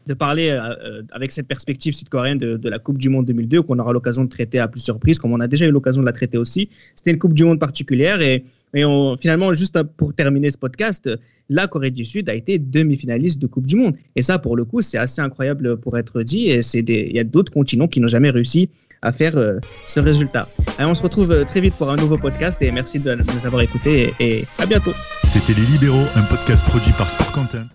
[0.10, 3.78] de parler euh, euh, avec cette perspective sud-coréenne de, la Coupe du Monde 2002 qu'on
[3.78, 6.14] aura l'occasion de traiter à plusieurs reprises, comme on a déjà eu l'occasion de la
[6.14, 6.68] traiter aussi.
[6.95, 8.43] C'était une Coupe du Monde particulière et,
[8.74, 11.10] finalement, juste pour terminer ce podcast,
[11.49, 13.95] la Corée du Sud a été demi-finaliste de Coupe du Monde.
[14.16, 16.49] Et ça, pour le coup, c'est assez incroyable pour être dit.
[16.49, 18.70] Et il y a d'autres continents qui n'ont jamais réussi
[19.01, 20.47] à faire euh, ce résultat.
[20.80, 24.14] On se retrouve très vite pour un nouveau podcast et merci de nous avoir écoutés
[24.20, 24.91] et, et à bientôt.
[25.24, 27.70] C'était Les Libéraux, un podcast produit par Sport Content.